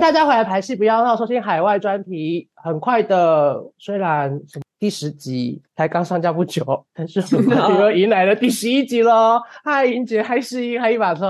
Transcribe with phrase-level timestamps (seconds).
[0.00, 2.48] 迎大家回来排戏，不要闹，收听海外专题。
[2.54, 4.40] 很快的，虽然
[4.78, 9.38] 第十集才刚上架不久，但是我们 又迎来了第十一集喽！
[9.62, 11.28] 嗨，英姐，嗨，诗音，嗨，一把葱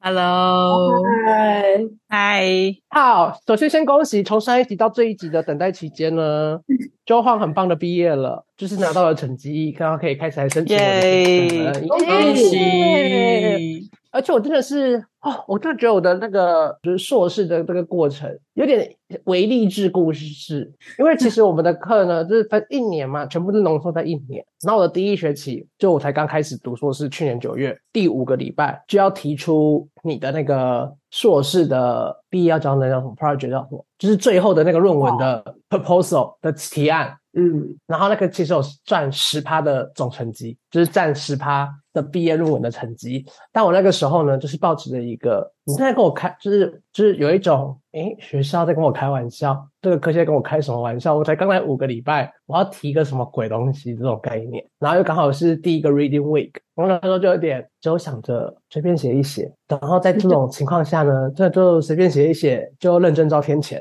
[0.00, 2.44] ，Hello，嗨，嗨，
[2.90, 3.38] 好。
[3.46, 6.58] 首先，先恭喜从上一集到这一集的等待期间呢，
[7.06, 10.76] 周晃很棒的毕业了，就是拿到了成绩，刚刚可以开始来申请。
[10.76, 12.00] 耶，恭
[12.34, 13.88] 喜！
[14.12, 18.94] 而且我真的是哦，我真的觉得我的那个就是硕士的这个过程有点
[19.24, 24.44] 为励志故事，因为其实我们的课呢 就是分一年嘛，全部是浓缩在一年。
[24.64, 37.16] 然后我的第一学期就我才刚开始读硕士，去年九月第五个礼拜就要提出你的那个硕士的毕业要交的那种 project 叫什么，就是最后的那个论文的 proposal 的提案。
[37.34, 43.24] 嗯，然后那个其实有占十趴的总成绩，就是占十趴的毕业论文的成绩。
[43.50, 51.14] 但我那个时候呢，就是抱持着一个，你现在跟我开，就是就是有一种，诶，学校在跟我开玩笑，这个科系在跟我开什么玩笑？
[51.16, 54.62] 我才刚来五个礼拜，我要提个什么鬼东西这种概念。
[54.78, 59.50] 然后又刚好是第一个 reading week，我那时候就有点，就想着随便写一写。
[59.66, 63.80] 然后在这种情况下呢，这就随便写一写，就认真招天谴。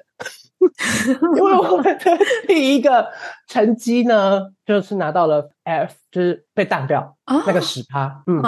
[1.35, 3.07] 因为我们的第一个
[3.51, 8.23] 成绩呢，就是拿到了 F，就是被淡掉啊那个十趴。
[8.25, 8.41] 嗯，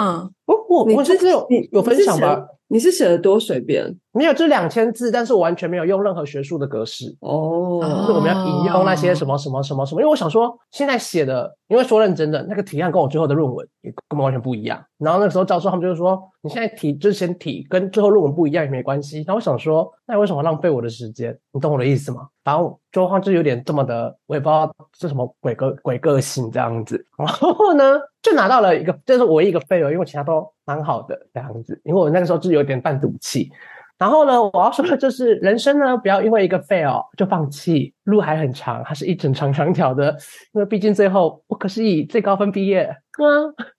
[0.46, 2.42] 我我我这是有有分享吧？
[2.68, 3.84] 你是写的多随便？
[4.12, 7.78] 没有，就两千字，但是我完全没有用任何学术的格式哦。
[7.82, 14.82] 就是我们要引用那些什么什么什么什么，因为我想说，现在写的，因为说认真的，那个提案跟我最后的论文也根本完全不一样。
[14.96, 19.22] 然后那个时候教授他们就是说，你现在提之前提跟最后论文不一样也没关系。
[19.26, 21.38] 那我想说，那为什么浪费我的时间？
[21.52, 22.28] 你懂我的意思吗？
[22.44, 27.04] 然后周浩就有点这么的，我也不知道是什么鬼个鬼个性这样子。
[27.18, 31.80] 然后呢，就拿到了一个，这是唯一一个废了，因为其他都蛮好的这样子。
[31.84, 33.50] 因为我那个时候就有点半赌气。
[33.98, 40.10] 然后呢，我要说的就是，人生呢，不要因为一个 fail 就放弃，路还很长，它是一整长长条的。
[40.52, 42.94] 因为毕竟最后我可是以最高分毕业，啊，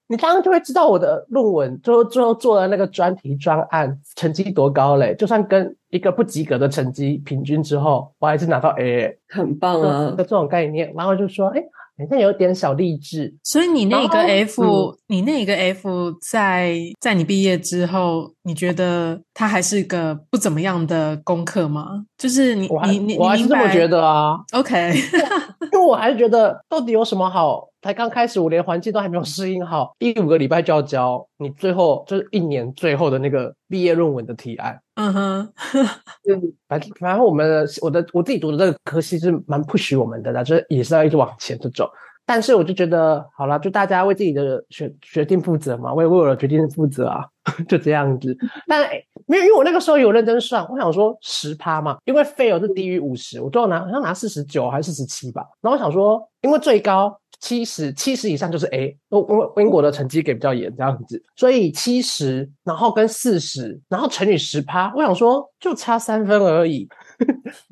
[0.07, 5.13] 你刚刚就会知道我的论文最后最后做的那个专题专案成绩多高嘞。
[5.15, 10.93] 就算跟一个不及格的成绩平均之后，我还是拿到 A，很棒啊的这种概念。
[10.95, 11.61] 然后就说，哎。
[11.97, 22.05] 好像有点小励志，所以你那个 F，你那个 F 在在你毕业之后，你觉得它还是个不怎么样的功课吗？
[22.17, 24.35] 就是你你你，我还是这么觉得啊。
[24.53, 24.93] OK，
[25.73, 27.69] 因为我还是觉得到底有什么好？
[27.85, 34.81] 才刚开始，我连环境都还没有适应好，第五个礼拜就要交你最后就是一年最后的那个毕业论文的提案。
[34.95, 35.49] 嗯哼，
[36.67, 41.87] 反反正我们我的我自己读的这个科系是蛮 push 我们的啦，就是也是要一直往前这种。
[42.27, 47.23] 但是我就觉得好了，就大家为自己的决决定负责嘛，我也为我的决定负责啊，
[47.69, 48.35] 就这样子。
[48.65, 48.81] 但
[49.27, 55.43] 没有，因为我那个时候有认真算，我想说十趴嘛，因为 fail 是低于五十，我最后拿好像拿四十九还是四十七吧。
[55.61, 57.15] 然后我想说，因为最高。
[57.39, 66.87] 七十七十以上就是 A，因为英国的成绩给比较严这样子，所以七十，然后跟四十，然后乘以十趴，我想说就差三分而已，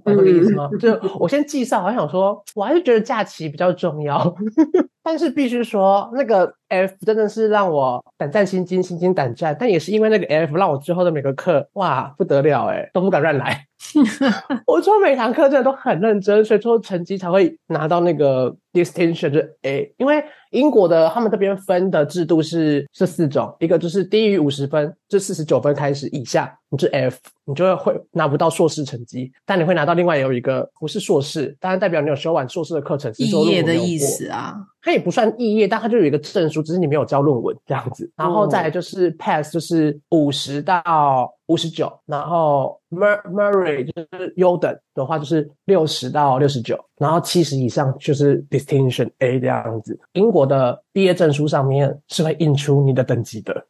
[0.04, 0.70] 懂我意思吗？
[0.80, 4.36] 就我先计算，我想说我还是觉得假期比较重要，
[5.04, 13.66] 但是必须说那个 F 真的是让我胆战心惊，心惊胆战，但也是因为那个 F 让我之后的每个课哇不得了哎，都不敢乱来。
[14.66, 19.94] 我做每堂课真的都很认真，所以最后成绩才会拿到那个 distinction 就 A。
[19.98, 34.56] 因为英国的他们这边分的制度是是四种，一个就是低于五十分，就四十九分开始以下，你是 F，你就会会拿不到硕士成绩，但你会拿到另外有一个不是硕士，当然代表你有修完硕士的课程，是毕业的意思啊。
[34.82, 38.10] 它也不算肄业，但它就有一个证书，只是你没有交论文这样子。
[38.16, 50.00] 然后再来就是 pass，就是五十到五十九，然后 mer Murray 就是优等的话就是六十到六十九，然后七十以上就是 distinction A 这样子。
[50.14, 53.66] 英国的毕业证书上面是会印出你的等级的。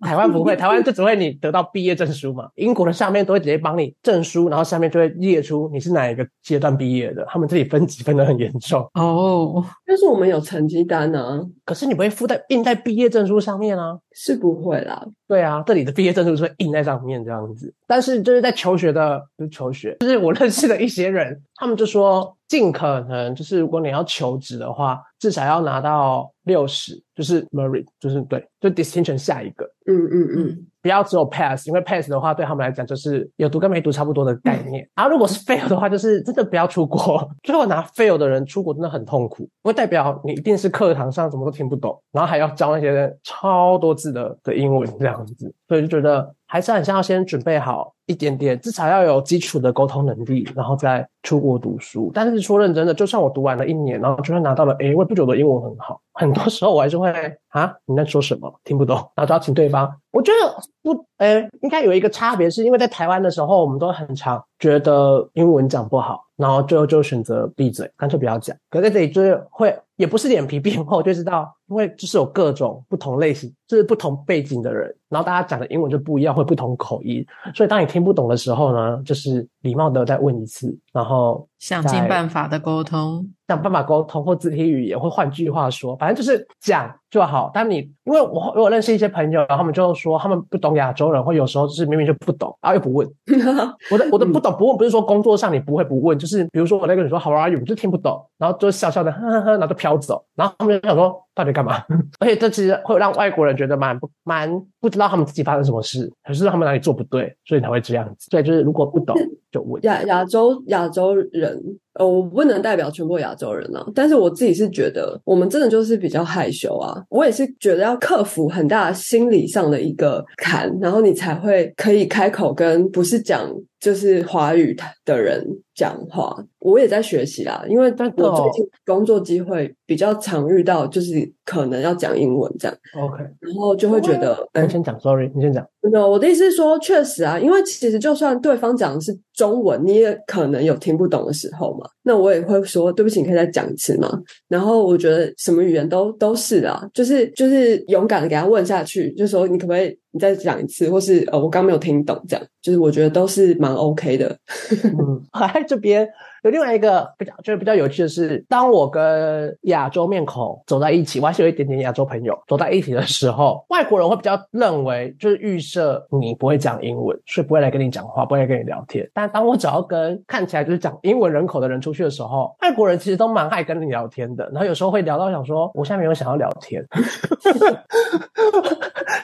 [0.00, 2.50] 台湾不会，台湾就只会你得到毕业证书嘛。
[2.56, 7.24] 英国的上面都会直接帮你证书，然后下面就会列出你是哪一个阶段毕业的。
[7.28, 9.64] 他们这里分级分的很严重哦。
[9.86, 13.98] 但是我们有成绩单呢，可是你不会附在印在毕业证书上面啊？
[14.12, 15.06] 是不会啦。
[15.26, 17.72] 对啊，这里的毕业证书是会印在上面这样子。
[17.86, 29.64] 但是就是在求学的，就是求学，就是我认识的一些人，他们就说尽可能就是如果你要求职的话，至少要拿到六十，就是 merit，就是对，就 distinction 下一个。
[29.86, 30.66] 嗯嗯嗯。
[30.80, 34.86] 不要只有 pass，因为 pass 的话对他们来讲就是有读跟没读差不多的概念。
[34.94, 37.26] 然后如果是 fail 的话，就是真的不要出国。
[37.42, 46.34] 最后拿 fail 的人出国真的很痛苦，因为代表你一定是课堂上什么都听不懂，然后还要教那些超多字的的英文这样子，所以就觉得。
[46.54, 52.12] 还是很像要先准备好一点点，至少要有基础的沟通能力，然后再出国读书。
[52.14, 56.00] 但是说认真的，就算我读完了一年，然后就算拿到了 A，我也不觉得英文很好。
[56.12, 57.10] 很多时候我还是会
[57.48, 58.54] 啊，你在说什么？
[58.62, 59.92] 听不懂，然后就要请对方。
[60.12, 68.56] 我觉得不，呃，应该有一个差别，是因为在台湾的时候，我们都很常觉得英文讲不好，然后最后就选择闭嘴，干脆不要讲。
[68.70, 83.28] 可在这里就是会，也不是脸皮变厚，就知道，因为就是有各种不同类型，就是不同背景的人，然后大家讲的英文就不一样，会不同口音，所以当你听不懂的时候呢，就是礼貌的再问一次，然后想尽办法的沟通。
[83.46, 87.50] 想办法沟通或肢体语言，或换句话说，反正就是讲就好。
[87.52, 93.06] 但你因为我我认识一些朋友，然后他们就说他们不懂亚洲人，或有时候就是明明就不懂，然后又不问。
[93.92, 101.84] 我的我的不懂不问，不是说工作上你不会不问，就是比如说我那个人说 How are you，就听不懂，然后就笑笑的呵呵呵，然后就飘走，然后他们就想说到底干嘛？
[102.20, 104.48] 而且这其实会让外国人觉得蛮不蛮
[104.84, 108.28] 不知道他们自己发生什么事，可是他们哪里做不对，所以才会这样子。
[108.28, 109.16] 对就是如果不懂
[109.50, 109.82] 就问。
[109.84, 111.58] 亚亚洲亚洲人。
[111.94, 117.00] 呃，我不能代表全部亚洲人啊，但是我自己是觉得，我们真的就是比较害羞啊。
[117.08, 123.48] 我也是觉得要克服很大心理上的一个坎，然后你才会可以开口跟不是讲
[123.78, 126.36] 就是华语的人讲话。
[126.58, 132.76] 我也在学习啦，因为我最近工作机会比较常遇到，就是可能要讲英文这样。
[132.96, 135.73] OK，然后就会觉得，你先讲，Sorry，你先讲。
[135.90, 141.86] 没有，我的意思是说，确实啊，因为其实就算对方讲的是中文，你也可能有听不懂的时候嘛。
[142.02, 144.18] 那我也会说，对不起，你可以再讲一次吗？
[144.48, 154.34] 然后我觉得什么语言都都是啊，就是就是勇敢的给他问下去，就说你可不可以你再讲一次，或是呃我刚没有听懂，这样就是我觉得都是蛮 OK 的。
[154.84, 155.22] 嗯，
[155.52, 156.08] 在这边。
[156.44, 169.10] 有另外一个比较，就是比较有趣的是，当我跟亚洲面孔走在一起，我还是有一点点亚洲朋友走在一起的时候，外国人会比较认为，就是预设你不会讲英文，所以不会来跟你讲话，不会来跟你聊天。
[169.12, 174.48] 但当我只要跟看起来就是讲英文人口的人出去的时候，外国人其实都蛮爱跟你聊天的。
[174.52, 176.86] 然后有时候会聊到想说，我现在没有想要聊天。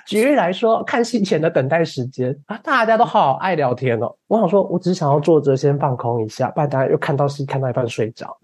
[0.07, 4.13] 举例来说，看戏前的等待时间啊，大家都好爱聊天哦。
[4.27, 7.17] 我想说，我只想要坐着先放空一下，不然大家又看。
[7.21, 8.35] 到戏看到一半睡着，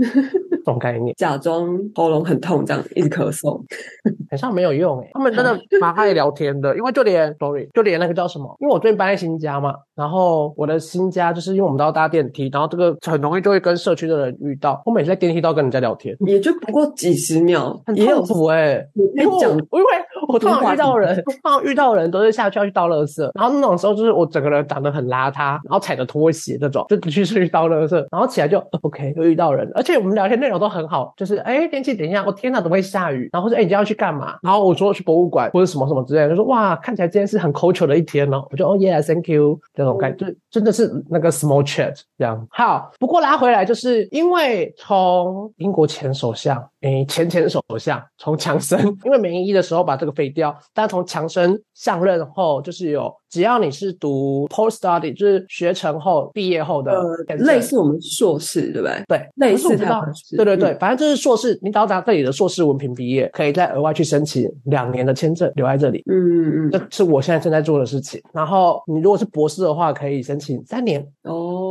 [0.72, 3.60] 种概念，假装喉咙很痛，这样一直咳嗽，
[4.30, 5.10] 好像没有用诶。
[5.12, 8.56] 他们真的 蛮爱聊天的，因为就连 sorry，就连那个叫什么？
[8.60, 14.82] 因为我最近搬在新家嘛，然后我的新家就是因为我们都要搭电梯，然后这个很容易就会跟社区的人遇到。
[14.84, 18.84] 我每次在电梯都要跟人家聊天，也就不过几十秒，很痛苦哎。
[18.94, 19.86] 因为讲，因为
[20.32, 28.62] 我通常遇到人， 通常遇到人都是下去要去倒垃圾，然后那种时候就是我整个人长得很邋遢，然后踩着拖鞋这种，就去去倒垃圾，然后起来就。
[28.82, 33.28] OK，又遇到人，而且我们聊天内容都很好，就是哎，天气等一下，我天哪，怎么会下雨？
[33.32, 34.36] 然后说哎，你今天要去干嘛？
[34.42, 38.44] 然后我说去博物馆或者什么什么之类，就说哇，看起来今天是很 culture 的一天哦。
[38.50, 42.46] 我就哦，Yeah，Thank you，这种感觉，就真的是那个 small chat 这样。
[42.50, 53.14] 好，不过拉回来，就是因为从英国前首相，哎，前前首相从强生，因为免疫的时候把这个废掉，但从强生上任后，就是有。
[53.28, 56.92] 只要你是读 post study，就是学成后毕业后的，
[57.40, 59.04] 类似我们硕士，对不对？
[59.08, 60.00] 对，类似他，
[60.36, 66.02] 对对对，反正就是硕士，你只要拿这里的硕士文凭毕业，可以再额外去申请两年的签证留在这里。
[66.06, 68.22] 嗯嗯嗯，这是我现在正在做的事情。
[68.32, 71.06] 然后你如果是博士的话，可以申请三年。
[71.24, 71.65] 哦，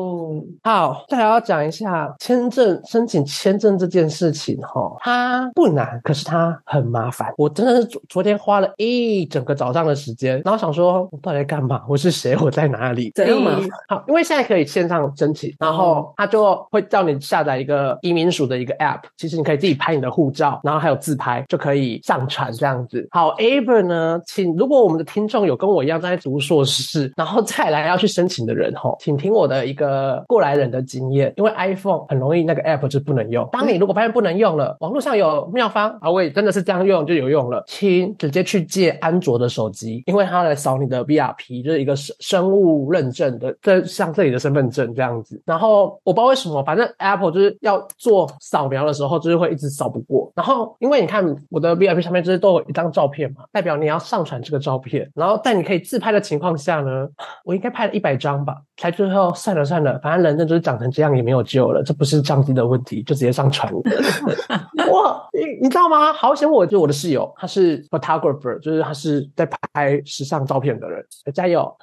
[0.63, 7.33] 好，再来要讲一下签证申请签证这件事情哈，它不难，可是它很麻烦。
[7.37, 11.45] 我真的是昨昨天花了一整个早上的时间，然后想说我到底在。
[11.45, 11.83] 干嘛？
[11.87, 12.35] 我是谁？
[12.41, 13.11] 我在哪里？
[13.13, 13.51] 怎样嘛？
[13.87, 19.01] 好，因为现在可以线上申请，然后他就会叫你下载一个移民署的一个 App。
[19.15, 23.07] 其实你可以自己拍你的护照，然后还有自拍，就可以上传这样子。
[23.11, 31.33] 好，Aver 呢，请如果我们的听众有跟我一样在读硕士，然后再来要去申请的人吼，请听我的一个过来人的经验。
[31.37, 33.47] 因为 iPhone 很容易那个 App 就不能用。
[33.51, 45.41] 当你如果发现不能用了，网络上有妙方啊，我也真的是这样用就有用了，亲直接去借安卓的手机，因为它来扫你的 VRP，就是一个生生物认证的，这像这里的身份证这样子。
[45.45, 50.31] 然后我不知道为什么，反正 Apple 就是要做扫描的时候，就是会一直扫不过。
[50.35, 55.09] 然后因为你看我的 VIP 上面就是都有一张照片嘛，代表你要上传这个照片。
[55.15, 57.07] 然后在你可以自拍的情况下呢，
[57.43, 63.73] 我应该拍了一百张吧，才最后算了算了，反正人呢就是长成这样也没有救了，这不是上帝的问题，就直接上传。
[64.91, 66.13] 哇，你你知道吗？
[66.13, 71.03] 好险，我就我的室友，他是 photographer，就是他是在拍时尚照片的人。
[71.33, 71.75] 加油！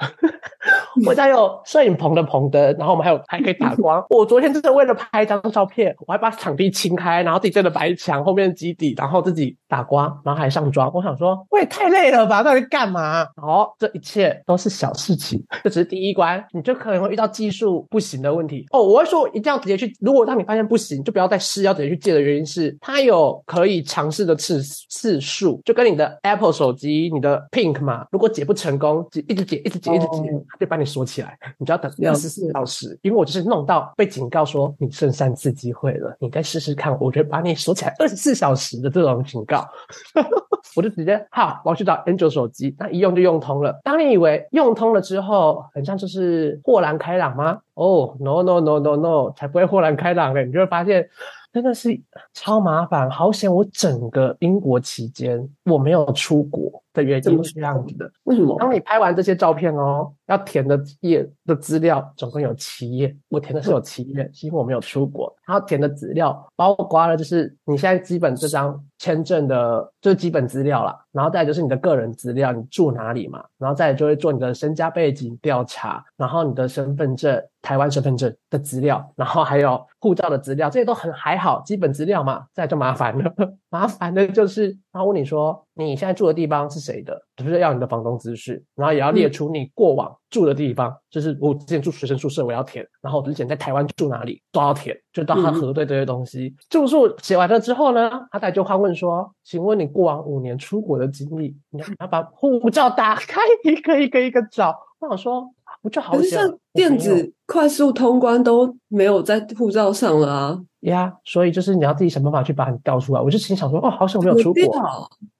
[1.06, 4.04] 我家有摄影棚的棚灯，然后我们还有还可以打 光。
[4.10, 10.90] 我昨天真的为了拍一张照片，我还把场地清开，然后自己真的白墙后面基底，然后自己打光，然后还上妆。
[10.92, 13.26] 我想说，我也太累了吧，到底干嘛？
[13.36, 18.66] 好，这一切都是小事情，这只是第一关，你就可能会遇到技术不行的问题。
[18.72, 32.98] 哦，我会说一定要直接去，如果当你发现不行，就不要再试，要直接去借的原因是，它有可以尝试的次次数，就跟你的 Apple 手机、你的 Pink 嘛，如果解不成功，一直解、一直解、一直解，它就把你锁起来， 你就要等二十四小时。
[33.02, 39.66] 因为我就是弄到被警告说你剩三次机会了，你再试试看，我觉得把你锁起来二十四小时的这种警告，
[40.76, 43.80] 我就直接好，我要去找 Angel 手机，那一用就用通了。
[43.84, 47.60] 当你以为用通了之后，很像就是豁然开朗吗？
[47.74, 50.44] 哦，no no no no no，才不会豁然开朗嘞！
[50.44, 51.08] 你就会发现。
[51.52, 52.00] 真的是
[52.32, 53.54] 超麻烦，好险！
[53.54, 58.10] 我整个英国期间我没有出国的原因是这样子的。
[58.24, 58.56] 为什么？
[58.58, 65.34] 当你拍完这些照片哦，要填的页的资料总共有七页，我填的是有七页，是因为我没有出国。
[65.46, 70.98] 然后填的资料包括了，就是你现在基本这张签证的，就是基本资料啦。
[71.10, 73.44] 然后再就是你的个人资料，你住哪里嘛？
[73.58, 77.42] 然后再就会做你的身家背景调查，然后你的身份证。
[77.62, 82.44] 台湾身份证的资料，然后还有护照的资料，这些都很还好，基本资料嘛。
[82.52, 83.32] 再就麻烦了，
[83.70, 96.54] 麻烦的就是他问你说你现在住的地方是谁的，就是要你的房东资讯，然后也要列出你过往住的地方，就是我之前住学生宿舍我要填，然后我之前在台湾住哪里都要填，就到他核对这些东西。
[96.68, 104.76] 住宿写完了之后呢，他再就换问说，请问你过往五年出国的经历，你要把护照打开，一个一个一个找。
[105.00, 105.52] 我想说。
[105.82, 110.58] 不就好像电子快速通关都没有在护照上了啊？
[110.80, 113.20] 呀，所以就是你要自己想办法去把你调出来。
[113.20, 114.78] 我就心想说，哦，好久没有出国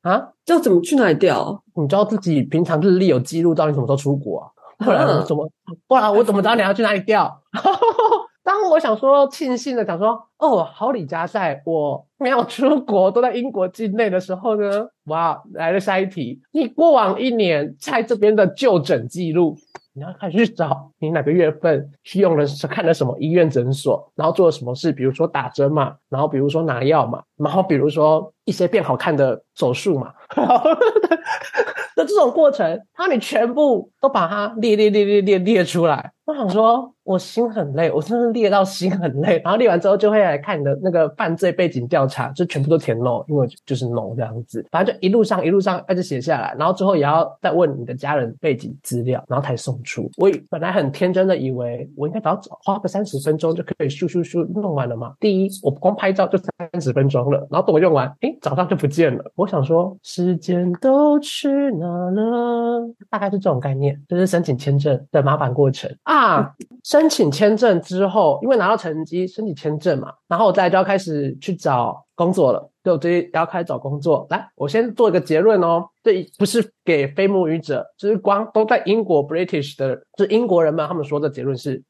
[0.02, 1.62] 啊，要怎么去哪里调？
[1.76, 4.48] 你知道自己平常日历有记录到你什么时候出国啊？
[4.78, 5.48] 不然我怎么？
[5.86, 7.40] 不然我怎么知道你要去哪里调？
[8.44, 19.56] 当我想说庆幸的想说，哦，好李家在我没有出国，都在英国境内的时候呢，哇，来了下一题，你过往一年在这边的就诊记录。
[19.94, 30.12] 你要开始去找你哪个月份去用了是看了什么医院诊所，然后做了什么事，比如说打针嘛，然后比如说拿药嘛，然后比如说一些变好看的手术嘛，
[31.96, 36.12] 那这种过程，他你全部都把它列列列列列列出来。
[36.24, 39.40] 我想说，我心很累，我真的列到心很累。
[39.44, 44.64] 然后列完之后，就会来看你的那个犯罪背景调查，就全部都填 no，因为就是 no 这样子。
[44.70, 50.08] 反正就一路上一路上一直写下来，然后之后也要再问你的家人背景资料，然后才送出。
[50.16, 55.12] 我本来很天真的以为，我应该只要花个三十分钟就可以咻咻咻弄完了嘛。
[55.18, 59.32] 第一，我光拍照就三十分钟然后等我用完，诶，早上就不见了。
[59.34, 62.88] 我想说，时间都去哪了？
[63.10, 65.90] 大概是这种概念，就是申请签证的麻烦过程。
[66.04, 74.26] 啊，申请签证之后，因为拿到成绩，申请签证嘛，然后我再就要开始去找工作了，就直接要开始找工作。
[74.30, 81.82] 来，我先做一个结论哦，这不是给非母语者，就是光都在英国 British 的，就是英国人们他们说的结论是，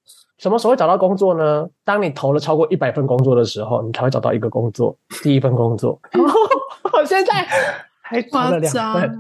[0.43, 1.69] 什么时候会找到工作呢？
[1.85, 6.01] 当你投了超过一百份工作的时候，你才会找到一个工作， 第一份工作。
[6.93, 7.47] 我现在
[8.03, 9.17] 还投了两份，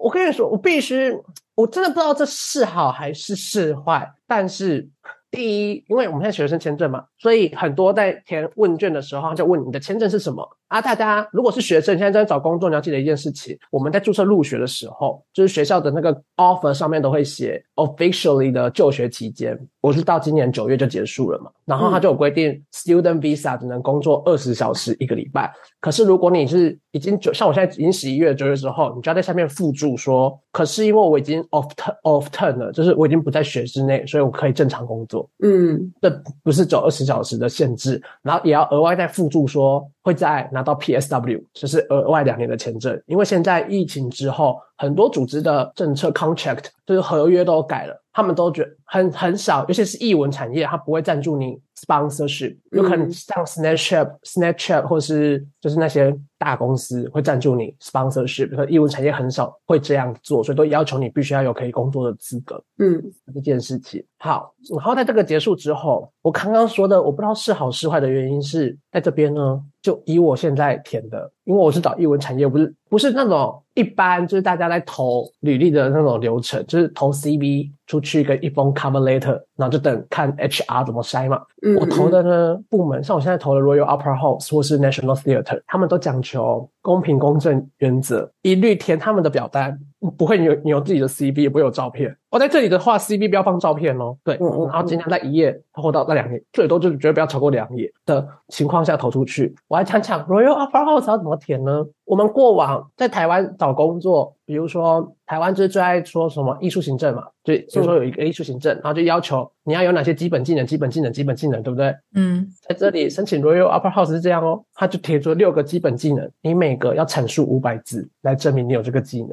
[0.00, 1.14] 我跟你说，我必须。
[1.54, 4.88] 我真的不知道这是好还是是坏，但是
[5.28, 10.48] 第一，因为我们现在学生签证嘛，所以很多在填问卷的时候就问你的签证是什么。
[10.68, 21.50] 啊，大家如果是学生，现在在找工作，你要记得一件事情：我们在注册入学的时候，就是学校的那个 offer 上面都会写 officially 的就学期间，我是到今年九月就结束了嘛。
[21.64, 25.52] 然后他就有规定，student visa 只能工作二十小时一个礼拜。
[25.80, 35.28] 可是如果你是已经九，像我现在已经十一月九月之后，你就要在下面附注说，可是因为我已经 off turn off turn 了，就是我已经不在学之内，所以我可以正常工作。
[35.42, 36.10] 嗯，这
[36.42, 39.88] 不是走二十小时的限制，然后也要额外再附注说。
[40.00, 62.62] 会在拿到 PSW，就是额外两年的签证，因为现在疫情之后，很多组织的政策 contract 就是合约都改了，他们都觉很很少，尤其是译文产业，他不会赞助你 sponsorship，有可能像 Snapchat、Snapchat 或是就是那些大公司会赞助你 sponsorship，和译文产业很少会这样做，所以都要求你必须要有可以工作的资格。
[62.78, 63.02] 嗯，
[63.34, 69.62] 这件事情好，然后在这个结束之后，我刚刚说的我不知道是好是坏的原因是在这边呢。
[69.80, 81.42] 就以我现在填的，因为我是找译文产业，不是不是那种一般就是大家在投履历的那种流程，就是投 CV 出去跟一封 cover letter 然后就等看 HR 怎么筛嘛。
[81.78, 89.78] 我投的呢部门，像我现在投的 Royal Opera House 或是 National Theatre，他们都讲求公平公正原则，一律填他们的表单。
[90.16, 92.16] 不会，你有你有自己的 CV，也不会有照片。
[92.30, 94.16] 我在这里的话，CV 不要放照片哦。
[94.24, 99.54] 对，然后尽量在一页或到那两页，最多就是绝对不要超过两页的情况下投出去。
[99.66, 101.84] 我还讲讲 Royal Opera House 要怎么填呢？
[102.04, 111.94] 我们过往在台湾找工作，比如说台湾就是最爱说什么艺术行政嘛，就所以说有一个艺术行政，然后就要求你要有哪些基本技能、基本技能、基本技能，对不对？
[112.14, 119.30] 嗯，在这里申请 Royal Opera House 是这样哦，他就贴出六个基本技能，你每个要阐述五百字来证明你有这个技能。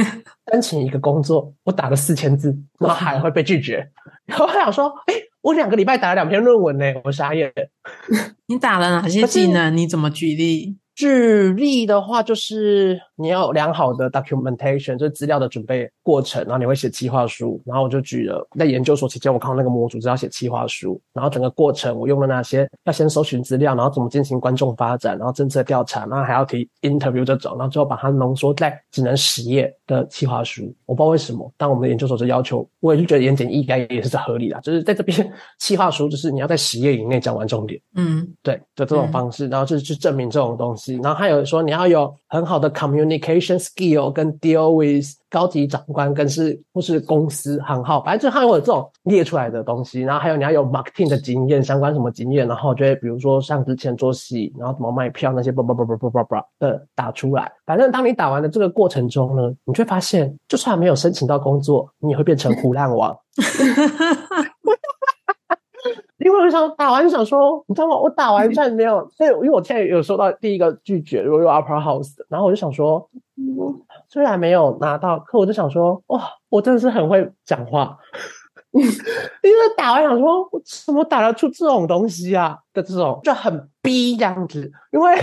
[0.52, 3.90] 申请一个工作，我打了四千字，然后还会被拒绝。
[4.26, 7.50] 然后我想说，哎，我两个礼拜打了两篇论文呢，我傻眼。
[8.46, 9.74] 你打了哪些技能？
[9.74, 10.76] 你怎么举例？
[10.94, 17.60] 举例的话，就是你要有良好的 documentation，就是资料的准备过程，然后你会写企划书。
[17.66, 30.72] 然后我就举了在研究所期间，我看到那个模组是要写企划书，然后整个过程我用了那些，要先搜寻资料，然后怎么进行观众发展，然后政策调查，然后还要提 interview 这种，然后最后把它浓缩在只能十页的企划书。
[30.86, 37.80] 我不知道为什么，但我们的研究所就要求，我也是觉得言简意赅也是合理的，就是在这边企划书就是你要在十页以内讲完重点。
[37.96, 40.94] 嗯，对，的这种方式，然后就是去证明这种东西。
[41.02, 42.70] 然后还有说你要有很好的
[43.08, 50.02] communication skill，跟 deal with 高级长官，跟是或是公司行号，反正就他有这种列出来的东西。
[50.02, 57.50] 然后还有你要有 marketing 的经验，相关什么经验，然后就会比如说像之前做戏，然后怎么卖票那些，叭叭叭叭叭叭叭的打出来。
[57.64, 63.16] 反正当你打完的这个过程中呢，你会发现，就算没有申请到工作，你也会变成胡烂王。
[66.28, 67.96] 因为我想打完就想说，你知道吗？
[67.96, 73.08] 我打完战没有， 所以因为我现在有收到第一个拒绝如果有 Upper House，然后我就想说，
[74.10, 77.96] 虽然没有拿到，可我就想说，哇，我真的是很会讲话。
[78.72, 82.58] 因为打完想说，我怎么打得出这种东西啊？
[82.74, 85.16] 的这种就很逼这样子，因为。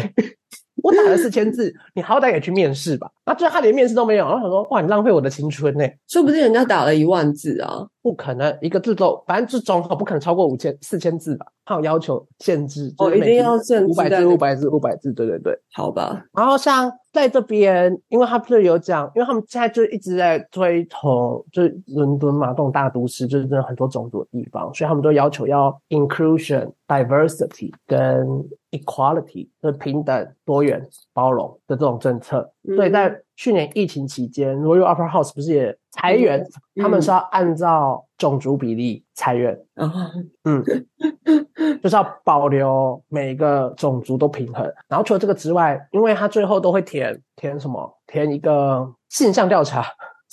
[0.86, 3.10] 我打了四千字，你好歹也去面试吧。
[3.26, 5.84] 那最后他连面试都没有，然后想说，哇，你浪费我的青春呢。
[6.08, 11.48] 说不定人家打了一万字啊，不可能一个字都，反正这总好不可能超过五千四千字吧？
[11.66, 16.24] 他有要求限制，哦，一定要限五百字，五百字，五百字，对对对，好吧。
[16.34, 28.46] 然后像在这边，因为他不是有讲，因为他们现在就一直在推崇，就是伦敦嘛，这种大都市，就是真的很多种族的地方，所以他们都要求要 inclusion、diversity 跟
[28.78, 30.82] equality，就是平等、多元、
[31.14, 32.52] 包容的这种政策。
[32.76, 36.46] 所以在去年疫情期间，Royal Opera House 不是也裁员？
[36.76, 39.60] 他们是要按照种族比例裁员。
[40.44, 40.64] 嗯，
[41.82, 44.64] 就是要保留每一个种族都平衡。
[44.88, 47.98] 然后除了这个之外，因为他最后都会填填什么？
[48.08, 49.86] 填一个性向调查。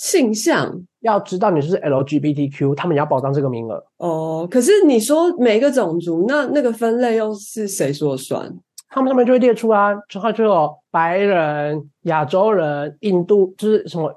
[0.02, 0.68] 性向
[1.02, 3.80] 要知道你是 LGBTQ，他们也要保障这个名额。
[3.98, 8.52] 哦，可是你说每一个种族，那那个分类又是谁说算？
[8.88, 14.08] 他们上面就会列出啊，之后就有白人、亚洲人、印度，就是什么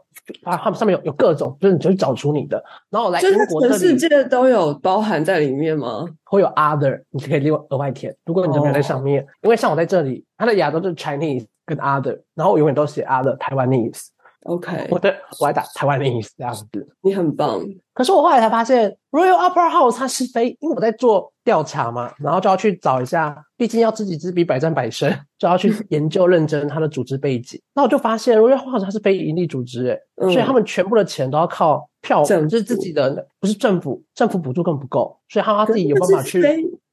[0.44, 6.04] 啊，他们上面有有各种，就是你就找出你的，然后来英国全世界都有包含在里面吗？
[6.24, 8.12] 会有 other，你可以另外额外填。
[8.26, 14.08] 如果你没有在上面，因为像我在这里，它的亚洲就是 Chinese 跟 other，然后我永远都写 other Taiwanese。
[14.46, 17.60] OK，我的我还打台湾的意思这样子，你很棒。
[17.94, 27.60] 可是我后来才发现，Royal Opera House 它是非，因为我在做调查嘛，然后就要去找一下，毕竟要知己知彼，百战百胜，就要去 研究认真它的组织背景。
[27.74, 36.42] 那我就发现，Royal House 它是非盈利组织，诶所以他们全部的钱都要靠票，就是自己的，不是政府，政府补助更不够，所以他他自己有办法去。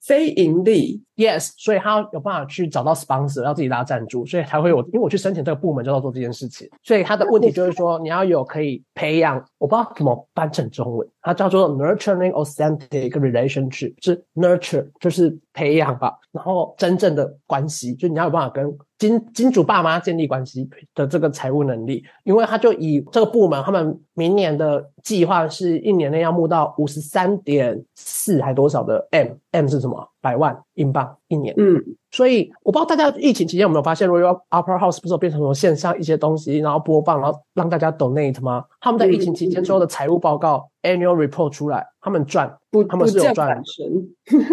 [0.05, 4.81] 非盈利，yes，所以他有办法去找到 sponsor，要自己拉赞助，所以才会有。
[4.87, 6.69] 因为我去申请这个部门，就要做这件事情。
[6.83, 18.77] 所以他的问题就是说，你要有可以培养，我不知道怎么翻成中文，它叫做 nurturing authentic relationship，是 nurture 就是培养吧，然后真正的关系，就你要有办法跟
[19.11, 22.05] 金金主爸妈建立关系的这个财务能力。
[22.23, 30.09] 因为他就以这个部门，他们明年的计划是一年内要募到五十三点四还多少的 M，M 是什么？
[30.21, 38.65] 百万英镑一年，嗯，所以我不知道大家疫情期间有没有发现，Royal Opera House 不是变成什么线上一些东西，然后播放，然后让大家 donate 吗？
[38.81, 43.63] 他们在疫情期间所有的财务报告 annual report 出来，他们赚不，他们是有赚，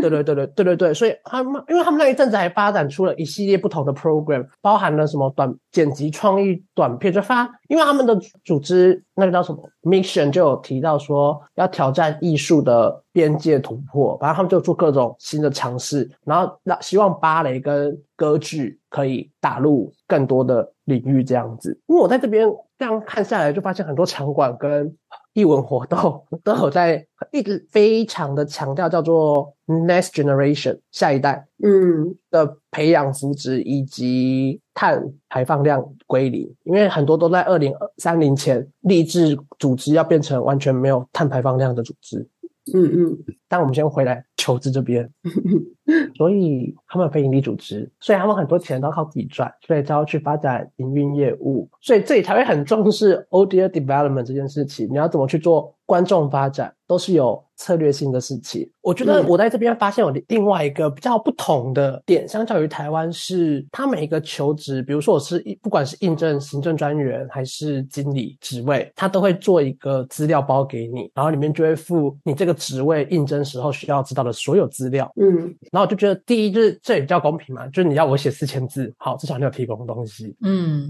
[0.02, 13.04] 对对对对对对对，所以他们因为他们那一阵子还发展出了一系列不同的 program，包含了什么短剪辑创意短片，就发，因为他们的组织那个叫什么 mission 就有提到说要挑战艺术的。
[13.12, 21.78] 边界突破，反正他们就做各种新的尝试，然后让希望芭蕾跟歌剧可以打入更多的领域，这样子。
[21.88, 24.96] 因为我在这边这样看下来，就发现很多场馆跟。
[25.34, 42.28] 艺文活动都有在一直非常的强调叫做 next generation 下一代，嗯的培养扶植以及碳排放量归零，因为很多都在二零三零前立志组织要变成完全没有碳排放量的组织。
[42.74, 43.18] 嗯嗯，
[43.50, 45.10] 但我们先回来求职这边，
[46.16, 57.44] 所以他们非营利组织，所以他们很多钱都靠自己赚，所以都要去发展营运业务，所以这里才会很重视 O D A development 这件事情，你要怎么去做观众发展，都是有。
[57.60, 75.12] 策略性的事情，我觉得我在这边发现有另外一个比较不同的点，相较于台湾是，他每一个求职，比如说我是不管是应征行政专员还是经理职位，他都会做一个资料包给你，然后里面就会附你这个职位应征时候需要知道的所有资料。
[75.16, 75.38] 嗯，
[75.72, 80.36] 然后我就觉得第一就是这也比较公平嘛，就是你要我写四千字，好，至少你有提供东西。
[80.42, 80.90] 嗯。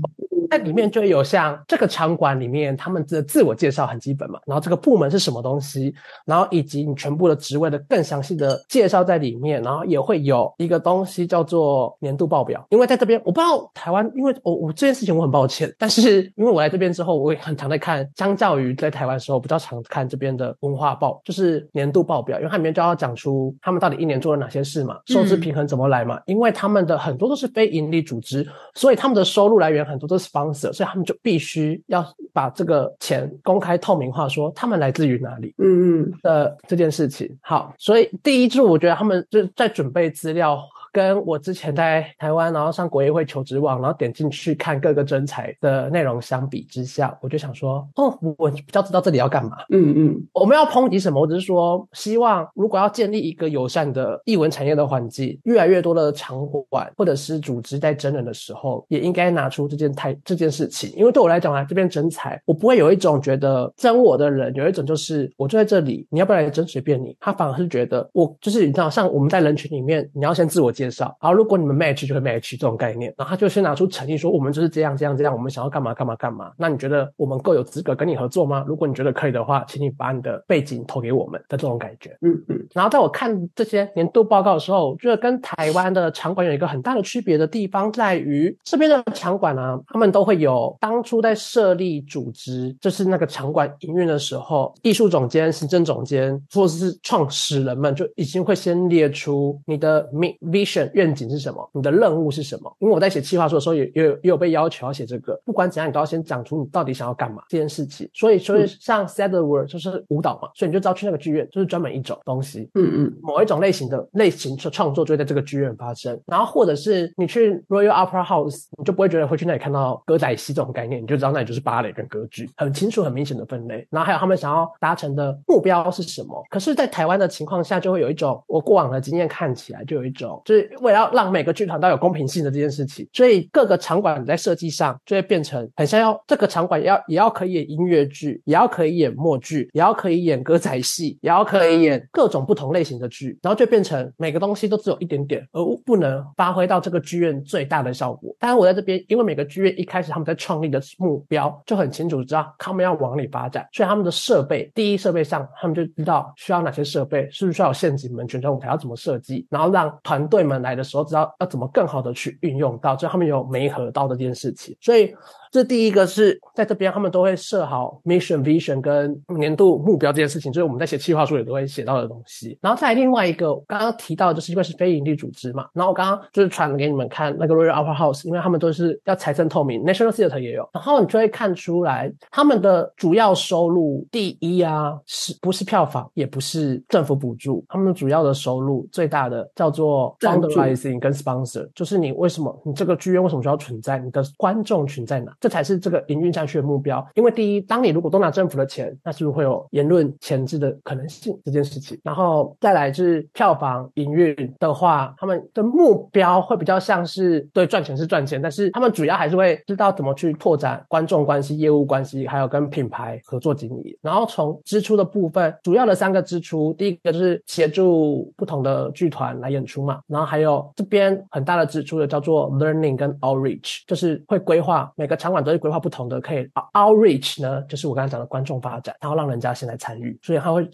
[0.50, 5.94] 在里面就有像这个场馆里面他们的自我介绍很基本嘛，然后这个部门是什么东西，
[6.26, 12.66] 然后以及你全部的职位的更详细的介绍在里面，然后也会有一个东西叫做年度报表。
[12.72, 30.74] 因为在这边我不知道台湾，因为我我这件事情我很抱歉，但是因为我来这边之后，我也很常在看，相较于在台湾的时候比较常看这边的文化报，就是年度报表，因为他里面就要讲出他们到底一年做了哪些事嘛，收支平衡怎么来嘛，因为他们的很多都是非盈利组织，所以他们的收入来源很多都是 sponsor，。
[30.74, 37.30] 所以他们就必须要把这个钱公开透明化，说他们来自于哪里，嗯嗯的这件事情。
[37.42, 40.60] 好，所以第一就是我觉得他们就是在准备资料。
[40.92, 49.58] 跟我之前在台湾，然后上国业会求职网，然后点进去看各个征才的内容相比之下，我就想说，哦，我比较知道这里要干嘛。
[49.70, 51.22] 嗯嗯，我们要抨击什么？
[51.22, 60.92] 我只是说，希望如果要建立一个友善的译文产业的环境，越来越多的场馆或者是组织在真人的时候，也应该拿出这件态这件事情。
[60.96, 67.16] 因为对我来讲啊这边征才，我不会有一种觉得征我的人有一种就是我就在这里，你要不要来征随便你。
[67.20, 70.74] 他反而是觉得我就是你知道，像我们在人群里面，你要先自我。
[70.80, 76.54] 介绍，然后如果你们 match 就会 match 这种概念，然后他就先拿出诚意说我们就是这样这样这样，我们想要干嘛干嘛干嘛。
[76.58, 78.64] 那你觉得我们够有资格跟你合作吗？
[78.66, 82.18] 如果你觉得可以的话，请你把你的背景投给我们的这种感觉。
[82.22, 82.68] 嗯嗯。
[82.74, 100.08] 然后在我看这些年度报告的时候，我觉得跟台湾的场馆有一个很大的区别的地方在于，这边的场馆呢，他们都会有当初在设立组织，就是那个场馆营运的时候，艺术总监、行政总监或者是创始人们就已经会先列出你的
[100.42, 100.69] vision。
[100.94, 101.70] 愿景是什么？
[101.74, 102.76] 你的任务是什么？
[102.80, 105.40] 因为我在写计划书的时候，也也有也有被要求要写这个。
[105.46, 108.10] 不管怎样，你都要先讲出你到底想要干嘛这件事情。
[108.14, 112.70] 所以，所以像 Sad World 就是舞蹈嘛，所以你就知道去那个剧院就是专门一种东西。
[112.76, 116.20] 嗯嗯，某一种类型的类型创创作就会在这个剧院发生。
[116.28, 123.88] 然后，或者是你去 Royal Opera House，你就不会觉得会去那里看到歌仔戏这种概念，你就知道那里就是芭蕾跟歌剧，很清楚、很明显的分类。
[123.90, 126.44] 然后还有他们想要达成的目标是什么？
[126.50, 130.59] 可是，在台湾的情况下，就会有一种我过往的经验看起来就有一种就是。
[130.82, 148.36] 为了要让每个剧团都有公平性的这件事情，所以各个场馆在设计上就会变成很像要这个场馆要也要可以演音乐剧，也要可以演默剧，也要可以演歌仔戏，也要可以演各种不同类型的剧，然后就变成每个东西都只有一点点，而不能发挥到这个剧院最大的效果。
[148.40, 160.76] 当然，我在这边，因为每个剧院一开始他们在创立的目标就很清楚，知道他们要往里发展，所以他们的设备，第一设备上他们就知道需要哪些设备，是不是需要有陷阱门、旋转舞台要怎么设计，然后让团队们来。
[160.76, 165.16] 的时候，知道要怎么更好的去运用到，就他们有没合到的这件事情，所以。
[165.52, 172.58] 这第一个是在这边，他们都会设好 mission vision 跟年度目标这件事情，就是我们在写企划书也都会写到的东西。
[172.62, 195.34] 然后再另外一个，刚刚提到就是因为是非营利组织嘛，然后我刚刚就是传给你们看那个 Royal Opera House，因为他们都是要财政透明，National Theatre 也有，然后你就会看出来他们的主要收入第一啊，是不是票房，也不是政府补助，他们主要的收入最大的叫做 fundraising 跟 sponsor，就是你为什么你这个剧院为什么需要存在，你的观众群在哪？
[195.40, 197.06] 这才是这个营运下去的目标。
[197.16, 202.00] 因为第一，当你如果都拿政府的钱，那是不是会有言论前置的可能性这件事情？
[202.04, 213.98] 然后再来就是票房营运的话，他们的目标会比较像是对赚钱是赚钱，但是他们主要还是会知道怎么去拓展观众关系、业务关系，还有跟品牌合作经营。
[214.02, 224.92] 然后从支出的部分，主要的三个支出，第一个就是协助不同的剧团来演出嘛，然后还有这边很大的支出的叫做 learning 跟 outreach，就是会规划。
[224.96, 230.70] 每个场馆都是规划不同的，可以 outreach 呢，就是我刚才讲的观众发展，然后让人家先来参与，所以他会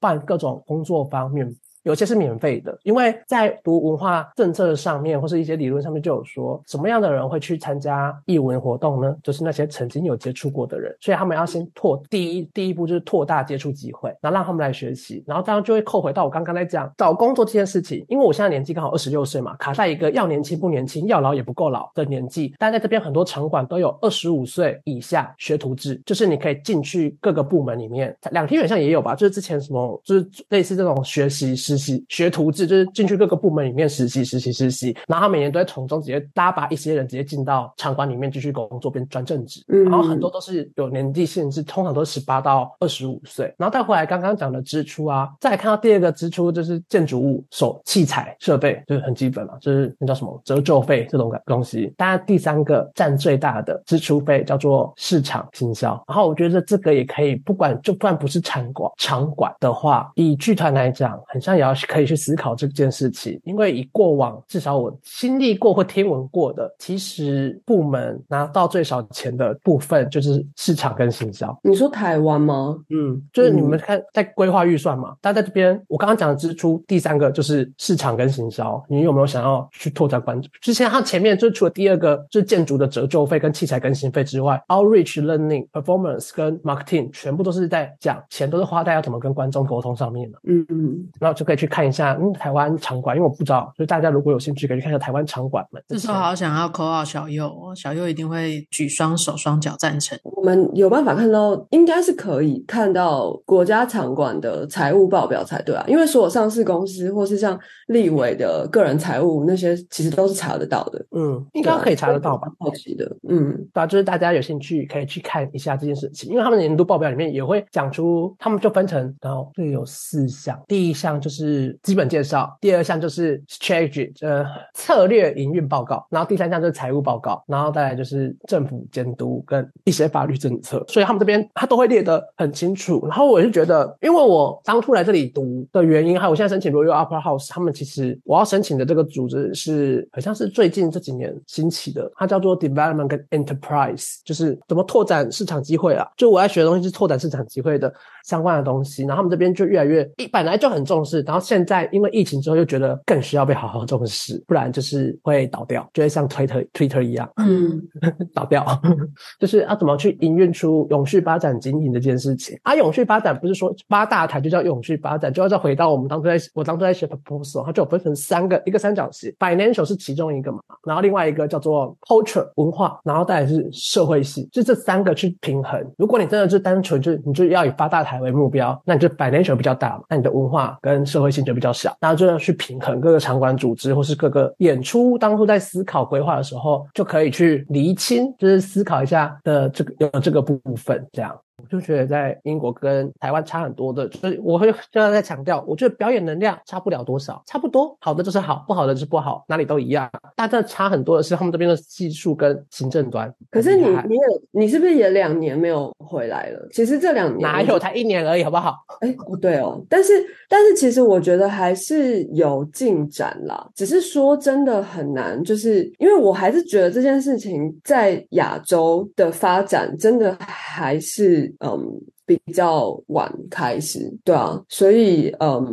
[0.00, 2.76] 办各种工作方面有些是免费的。
[2.82, 9.16] 因为在读文化政策上面或是一些理论上面就有说，什么样的人会去参加译文活动呢？
[9.22, 18.04] 就是那些曾经有接触过的人，所以他们要先拓第一第一步就是拓大接触机会，然后让他们来学习，然后当然就会扣回到我刚刚在讲找工作这件事情。
[18.08, 22.54] 因为我现在年纪刚好二十六岁嘛，卡在一个要年轻不年轻，要老也不够老的年纪。
[22.58, 43.52] 但在这边很多场馆都有二十五岁以下学徒制，就是你可以进去各个部门里面，两天远像也有吧，就是之前什么就是类似这种学习实习学徒制，就是进去各个部门里面实习实习实习，然后他每年都会从中直接拉拔一些人直接进到场馆里面继续工作变专正职，然后很多都是有年纪限制，通常都是十八到二十五岁。
[43.58, 51.92] 然后再回来刚刚讲的支出啊，再来看到第二个支出就是建筑物、手器材设备，就是很基本嘛，就是那叫什么折旧费这种东西。
[51.96, 56.02] 当然第三个占最大的支出费叫做市场行销。
[56.06, 63.40] 然后我觉得这个也可以，不管就算不是场馆场馆的话，以剧团来讲，很像也要可以去思考这件事情。
[63.44, 71.56] 因为以过往至少我经历过或听闻过的，其实部门拿到最少钱的部分就是市场跟行销。
[71.62, 72.76] 你说台湾吗？
[72.90, 75.14] 嗯，就是你们看在规划预算嘛。
[75.20, 78.82] 但在这边，我刚刚讲的支出第三个就是市场跟行销。
[78.88, 80.48] 你有没有想要去拓展关注？
[80.60, 90.38] 之前它前面就除了第二个就是建筑的折旧费跟器材更新费之外，outreach learning performance 跟 marketing 全部都是在讲钱都是花在要怎么跟观众沟通上面的。
[90.44, 95.82] 嗯嗯，然后就可以去看一下嗯台湾场馆，因为我不知道，所以大家如果有兴趣可以去看一下台湾场馆们。
[95.88, 100.18] 这时候好想要扣号小右，小右一定会举双手双脚赞成。
[100.22, 111.04] 我们有办法看到，应该是可以看到国家场馆的财务报表才对啊，因为所有上市公司或是像立委的个人财务那些，其实都是查得到的。
[111.16, 112.48] 嗯，应该可以查得到吧？
[112.58, 133.06] 好奇的，嗯，对啊，就是大家有兴趣可以去看一下这件事情，因为他们的年度报表里面也会讲出，他们就分成，然后这有四项，第一项就是是基本介绍，第二项就是 strategy，呃，策略营运报告，然后第三项就是财务报告，然后再来就是政府监督跟一些法律政策，所以他们这边他都会列得很清楚。
[133.06, 146.08] 然后我是觉得，因为我当初来这里读的原因，还有我现在申请 Royal Opera House，他们其实我要申请的这个组织是好像是最近这几年兴起的，它叫做 Development 跟 Enterprise，就是怎么拓展市场机会啊。
[146.16, 147.92] 就我要学的东西是拓展市场机会的
[148.24, 157.80] 相关的东西，然后他们这边就越来越一本来就很重视，然后现在因为疫情之后又觉得更需要被好好重视，不然就是会倒掉，就会像 Twitter Twitter 一样，嗯，
[158.34, 158.64] 倒掉。
[159.38, 162.58] 就是要怎么去营运出永续发展经营这件事情。
[162.62, 175.84] 啊，永续发展不是说八大台就叫永续发展，就要再回到我们当初在我当初在写 proposal，它就有分成三个，一个三角形，financial 是其中一个嘛，然后另外一个叫做 culture 文化，然后再来是社会系，就这三个去平衡。
[175.98, 185.16] 如果你真的是单纯就你就要以发大台为目标，那你就 financial 比较大嘛，那你的文化跟社会性就比较小，然后就要去平衡各个场馆组织或是各个演出。
[185.18, 191.34] 当初在思考规划的时候，就可以去厘清，就是思考一下的这个有这个部分这样。
[191.62, 200.10] 我就觉得在英国跟台湾差很多的，所以我会就要在强调，我觉得表演能量差不了多少，差不多好的就是好，不好的就是不好，哪里都一样。
[200.34, 203.32] 但这差很多的是他们这边的技术跟行政端。
[203.50, 206.68] 可是你你有你是不是也两年没有回来了？
[206.72, 208.74] 其实这两年哪有才一年而已，好不好？
[209.00, 209.80] 哎，不对哦。
[209.88, 210.12] 但是
[210.48, 221.43] 但是其实我觉得还是有进展啦，只是说真的很难，就是因为我还是觉得这件事情在亚洲的发展真的还是。
[221.60, 225.64] 嗯，比较晚开始，对啊，所以嗯。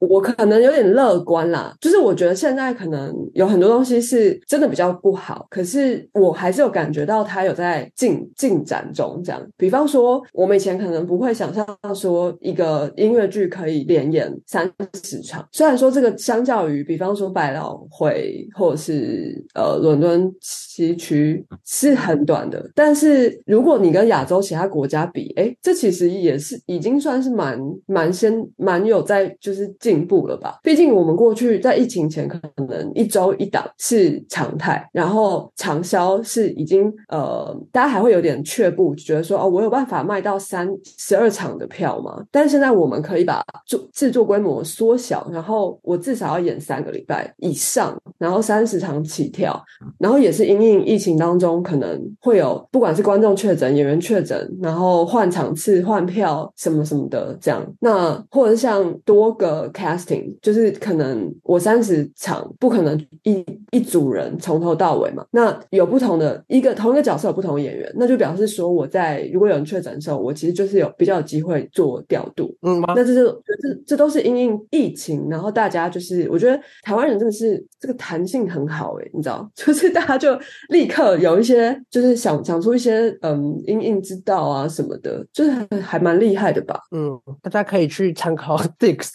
[0.00, 9.20] 我可能有点乐观啦，就是我觉得现在可能有很多东西是真的比较不好，可是我还是有感觉到它有在进进展中。
[9.24, 29.68] 这样，比方说，我们以前可能不会想象说一个音乐剧可以连演三十场，虽然说这个相较于比方说百老汇或者是呃伦敦西区是很短的，但是如果你跟亚洲其他国家比，哎，这其实也是已经算是蛮蛮先蛮有在就是。
[29.78, 30.58] 进步了吧？
[30.62, 40.68] 毕竟我们过去在疫情前可能一周一档是常态，然后长销是已经呃，大家还会有点却步，觉得说哦，我有办法卖到三
[40.98, 42.24] 十二场的票吗？
[42.30, 49.62] 但是现在我们可以把做制作规模缩小，然后我至少要演三个礼拜以上然后三十场起跳，
[49.98, 57.64] 然后也是因应疫情当中可能会有不管是观众确诊、演员确诊，然后换场次、换票什么什么的这样。
[57.80, 72.54] 那或者像多个 casting，就是可能我三十场不可能一一组人从头到尾嘛，那有不同的一个同一个角色有不同的演员，那就表示说我在如果有人确诊的时候，我其实就是有比较有机会做调度。
[72.62, 73.24] 嗯，那这是
[73.62, 80.38] 这这都是因应疫情，然后大家就是我觉得台湾人真的是这个弹性很好诶，你知道，就是大家就
[80.70, 86.82] 立刻有一些就是想想出一些嗯因应之道啊什么的，就是还蛮厉害的吧。
[86.90, 89.08] 嗯，大家可以去参考 Dix。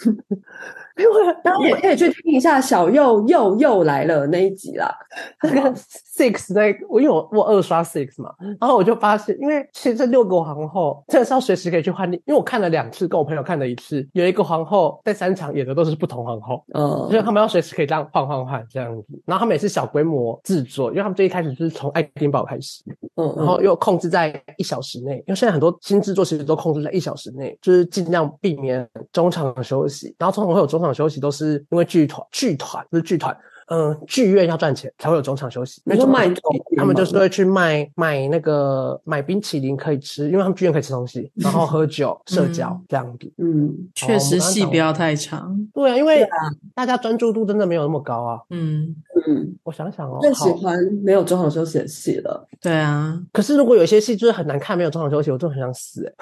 [0.97, 4.93] 因为当然也可以去听一下小右又又来了那一集啦，
[5.41, 22.84] 那个 six 那我因为我我二刷 six 嘛，然后我就发现，因为其实这六个皇后真的是要随时可以去换，因为我看了两次，跟我朋友看了一次，有一个皇后在三场演的都是不同皇后，嗯，所以他们要随时可以这样换换换这样子，然后他们也是小规模制作，因为他们最一开始就是从爱丁堡开始，
[23.15, 30.83] 嗯，然后又控制在一小时内，因为现在很多新制作其实都控制在一小时内，就是尽量避免中场休息，然后通常会有中。
[30.84, 33.36] 场休息都是因为剧团，剧团不是剧团，
[33.67, 35.82] 嗯，剧院要赚钱才会有中场休息。
[35.86, 36.32] 你说卖，
[36.78, 43.32] 他们就是会去卖卖那个买冰淇淋可以吃，因为他们剧院可以吃东西， 然后喝酒、社交这样子。
[43.38, 45.56] 嗯，确实戏不要太长。
[45.74, 46.28] 对啊，因为
[46.76, 48.39] 大家专注度真的没有那么高啊。
[48.50, 52.46] 嗯嗯，我想想哦，最喜欢没有中场休息的戏了。
[52.60, 56.13] 对啊，可是如果有些戏就是很难看，没有中场休息，我就很想死哎。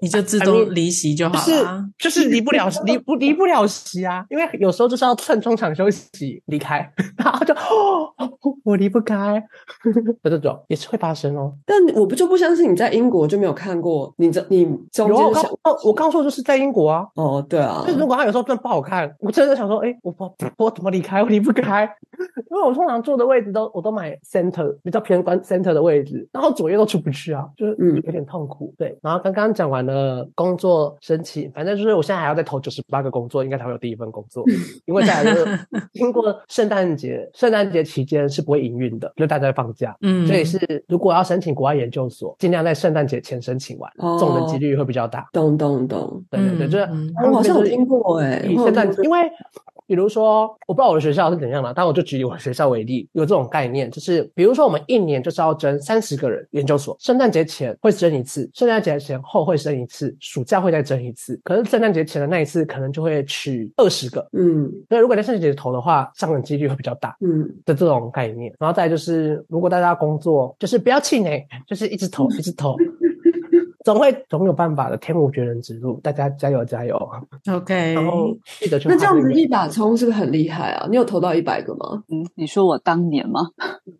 [0.00, 6.78] 你就自动离席就好了，就是离不了离不离不了席啊，因为有时候就是要趁中场休息离开，
[7.16, 8.12] 然后就哦，
[8.64, 9.42] 我离不开，
[10.22, 11.52] 这种也是会发生哦。
[11.64, 15.50] 但我不就不相信你在英国就没有看过，你这你中间想，
[15.84, 17.06] 我刚说就是在英国啊。
[17.14, 21.22] 哦，对啊，就如果他有时候真的不好看，我真的想说，哎，我我我怎么离开？
[21.22, 21.84] 我离不开，
[22.50, 28.74] 因为我通常坐的位置都我都买 center 比较偏关 center 的位置，然后左右都出不去啊，就是嗯有点痛苦。
[28.76, 29.69] 对，然后刚刚讲。
[29.70, 34.44] 完了工作申请，反正就是我现在还要再投九十八个工作，应该才会有第一份工作。
[34.84, 35.24] 因为在
[35.92, 39.96] 经 过圣诞节，圣诞节期间是不会营运的，就大家放假。
[40.00, 45.28] 嗯，所以是如果要申请国外研究所，尽量在圣诞节前申请完，中的几率会比较大。
[45.32, 46.88] 懂懂懂，对对对，就是
[47.24, 49.30] 我好像有听过哎，圣诞因为。
[49.90, 61.40] 比如说，我不知道我的学校是怎样的，但我就举我的学校为例，有这种概念，就是比如说我们一年就是要争三十个人研究所，圣诞节前会争一次，圣诞节前后会争一次，暑假会再争一次。
[61.42, 68.54] 可是圣诞节前的那一次可能就会取二十个，嗯，所以如果在圣诞节投的话，上的几率会比较大，嗯的这种概念。
[68.60, 72.76] 然后再就是，如果大家工作，就是不要气馁，就是一直投， 一直投。
[73.90, 76.96] 总会总有办法的，天无绝人之路，大家加油加油
[77.52, 78.28] ！OK，然后
[78.60, 80.86] 记得那这样子一把冲是不是很厉害啊？
[80.88, 82.00] 你有投到一百个吗？
[82.08, 83.40] 嗯，你说我当年吗？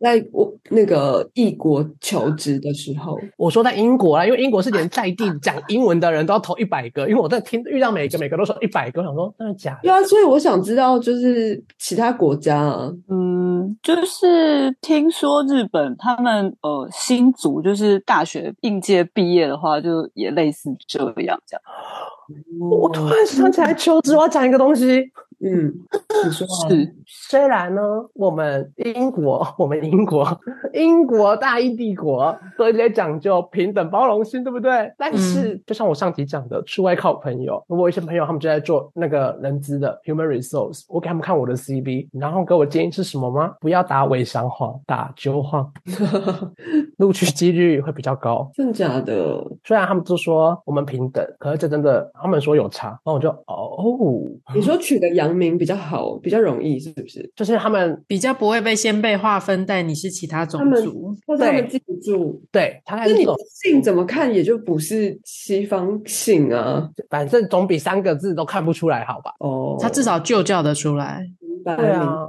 [0.00, 9.76] 在我那个异国求职的时候，我说在英国啊，因为英国是连在地讲英文的人都要投一百个，因为我在听遇到每个每个都说一百个，我想说真的假？
[9.83, 13.60] 对啊，所以我想知道就是其他国家啊，嗯，
[13.96, 19.81] 就是听说日本他们呃新族就是大学应届毕业的话。
[19.81, 21.62] 就也类似这样，这样。
[22.61, 25.11] 我突然想起来，求职，我要讲一个东西。
[25.42, 25.72] 嗯，
[26.24, 26.94] 你说是。
[27.07, 27.81] 虽然呢，
[28.14, 30.26] 我们英国， 我们英国，
[30.74, 34.92] 英国大英帝国都有点讲究平等包容性，对不对？
[34.98, 37.62] 但是，就像我上集讲的，出外靠朋友。
[37.68, 43.55] 我有一些朋友他们就在做那个人资的 human resource，我给他们看我的 CV，然后给我建议是什么吗？
[43.61, 45.72] 不要打伪商谎，打揪谎，
[46.98, 48.50] 录取几率会比较高。
[48.55, 49.42] 真的假的？
[49.64, 52.88] 虽然他们都说我们平等，可是这真的，他们说有差。
[52.88, 53.83] 然后我就哦，
[54.55, 55.30] 你说取个洋。
[55.35, 57.31] 名比较好，比较容易，是不是？
[57.37, 62.43] 就是他们比较不会被先辈划分，但你是其他种族，或者他们记不住。
[62.51, 63.27] 对，他那你
[63.62, 69.33] 姓怎么看也就不是西方姓啊，反正总比三个字都看不出来好吧？
[69.40, 71.25] 哦，他至少就叫得出来。
[71.62, 72.27] 对啊，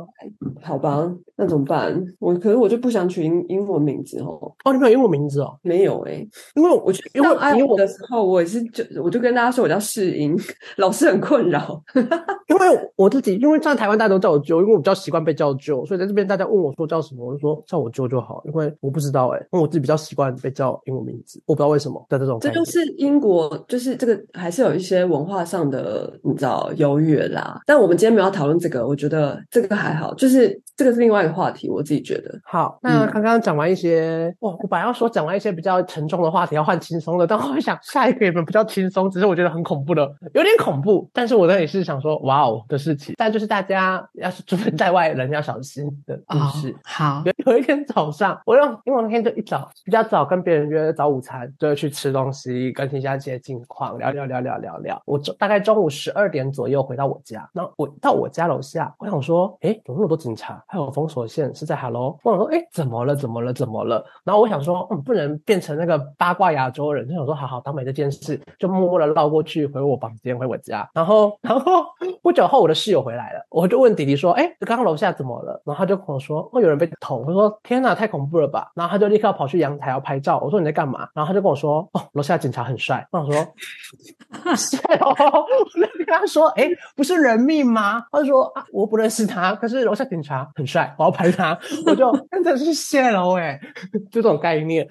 [0.62, 1.10] 好吧，
[1.42, 2.00] 那怎么办？
[2.20, 4.40] 我可是我就不想取英英文名字哦。
[4.64, 5.58] 哦，你没有英文名字哦？
[5.64, 6.24] 没有哎，
[6.54, 10.38] 因为我因为爱我的时候，我也是就我就跟大家说我叫世英，
[10.78, 11.82] 老师很困扰。
[12.48, 18.44] 因为我自己因为在台湾大家都叫我舅，因为我比较习惯被叫舅，所以在这边大家问我说叫什么，我就说叫我舅就好。
[18.46, 22.40] 因为我不知道哎，因为我自己比较习惯被叫英文名字，我不知道为什么在这种。
[22.40, 27.60] 这就是英国，就是这个还是有一些文化上的你知道优越啦。
[27.66, 29.42] 但我们今天没有讨论这个，我觉得。
[29.50, 32.40] 这个还好，就是这个是另外一个话题，我自己觉得。
[32.44, 40.02] 好，那刚刚讲完一些，哇，我本来要说讲完一些比较沉重的话题，要换轻松的，但我想下一个也比较轻松，只是我觉得很恐怖的，
[40.34, 41.10] 有点恐怖。
[41.14, 46.76] 但是我那里是想说，哇哦的事情，但就是大家要是出门在外，人要小心的故事。
[46.84, 55.02] 好，有有一天早上，我用因为我那天就一早比较早跟别人约早午餐，就去吃东西，跟听下这些近况，聊聊聊聊聊聊。
[55.06, 63.16] 我大概中午十二点左右回到我家，然后我到我家楼下，我想说，哎，有那么多警察，还有封锁线是在 Hello，我想说，哎，怎么了？
[63.16, 63.54] 怎么了？
[63.54, 64.04] 怎么了？
[64.24, 70.90] 然后我想说，嗯，不能变成那个八卦亚洲人，就想说，好好当没这件事，就默默的绕过去回我房间，回我家。
[70.94, 71.86] 然后，然后
[72.22, 75.62] 不久后我的室友回来了，我就问弟弟说，哎，刚刚楼下怎么了？
[75.66, 77.24] 然后他就跟我说，哦，有人被捅。
[77.26, 78.72] 我说，天哪，太恐怖了吧？
[78.76, 80.40] 然后他就立刻跑去阳台要拍照。
[80.40, 81.08] 我说你在干嘛？
[81.14, 83.08] 然后他就跟我说，哦，楼下警察很帅。
[83.12, 85.12] 我想说， 帅哦。
[85.12, 88.04] 我就跟他说，哎，不是人命吗？
[88.12, 91.58] 他就说啊，我不认识他，可是楼下警察很帅，我要拍他。
[91.86, 93.60] 我就真的是谢喽，哎，
[94.12, 94.88] 就这种概念。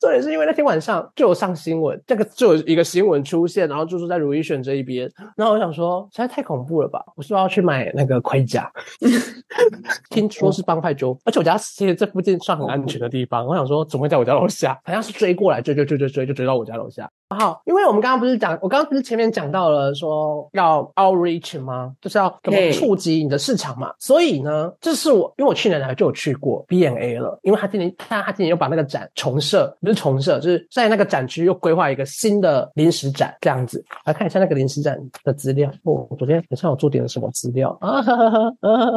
[0.00, 5.10] 重点是因为那天晚上就有上新闻，这个就有一个新闻出现，然后就是在如意选这一边。
[5.36, 7.02] 然后我想说，实在太恐怖了吧？
[7.16, 8.70] 我是要去买那个盔甲。
[10.10, 13.46] 听说是帮派揪，而且我家其实这附近算很安全的地方。
[13.46, 14.78] 我想说，怎么会在我家楼下？
[14.84, 17.08] 好像是追过来，追追追追追，就追到我家楼下。
[17.34, 21.92] 好，因为我们刚刚不是讲，我刚刚不是前面讲到了说要 outreach 吗？
[22.00, 23.92] 就是要怎么触及你的市场嘛。
[23.98, 35.70] 所以呢，这是我，因为我去年来就有去过 B&A 了，因为他今年他他今年又把那个展重设，不是重设，就是在那个展区又规划一个新的临时展，这样子来看一下那个临时展的资料。
[35.84, 38.02] 哦，我昨天晚上我做点了什么资料啊？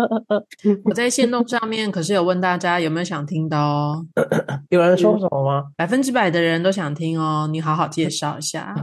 [0.85, 4.05] 我在线动上面可是有问大家有没有想听的哦。
[4.69, 5.65] 有人说什么吗？
[5.77, 8.24] 百分之百的人都想听哦，你好好介绍。
[8.25, 8.75] 找一下，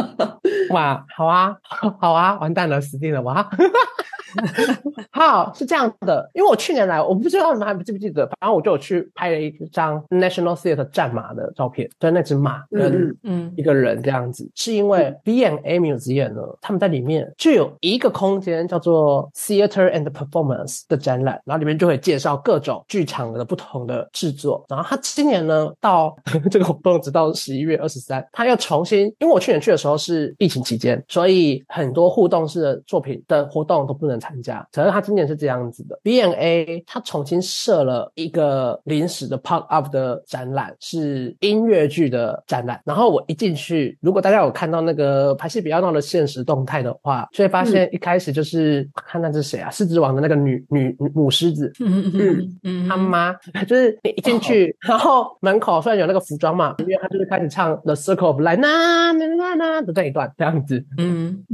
[0.72, 1.54] 哇，好啊，
[2.00, 3.46] 好啊，完蛋了，死定了，哇！
[5.10, 26.14] 好，是这样的，因为我去年来，我不知道你们还记不记得，反正我就有去拍了一张 National Theatre 战马的照片，就那只马跟嗯一个人这样子，是因为 B&A Museum 呢，他们在里面就有一个空间叫做 Theatre and Performance 的展览，然后里面就会介绍各种剧场的不同的制作，然后他今年呢到
[26.50, 34.18] 这个活动直到十一月二十三，他要重新，因为我去年去的时候是疫情期间，所以很多互动式的作品的活动都不能。
[34.18, 42.80] 参加，可是他今年是这样子的，B&A 他重新设了一个临时的 pop up 的展览，是音乐剧的展览。
[42.84, 53.32] 然后我一进去，如果大家有看到那个排戏比较闹的现实动态的话，就会发现一开始就是看那是谁啊，狮子王的那个女女母狮子，嗯嗯嗯，他妈
[53.68, 61.44] 就是你一进去，然后门口虽然有那个服装嘛，因为他就是开始唱 The Circle of Life 呐呐呐呐的这一段这样子，嗯，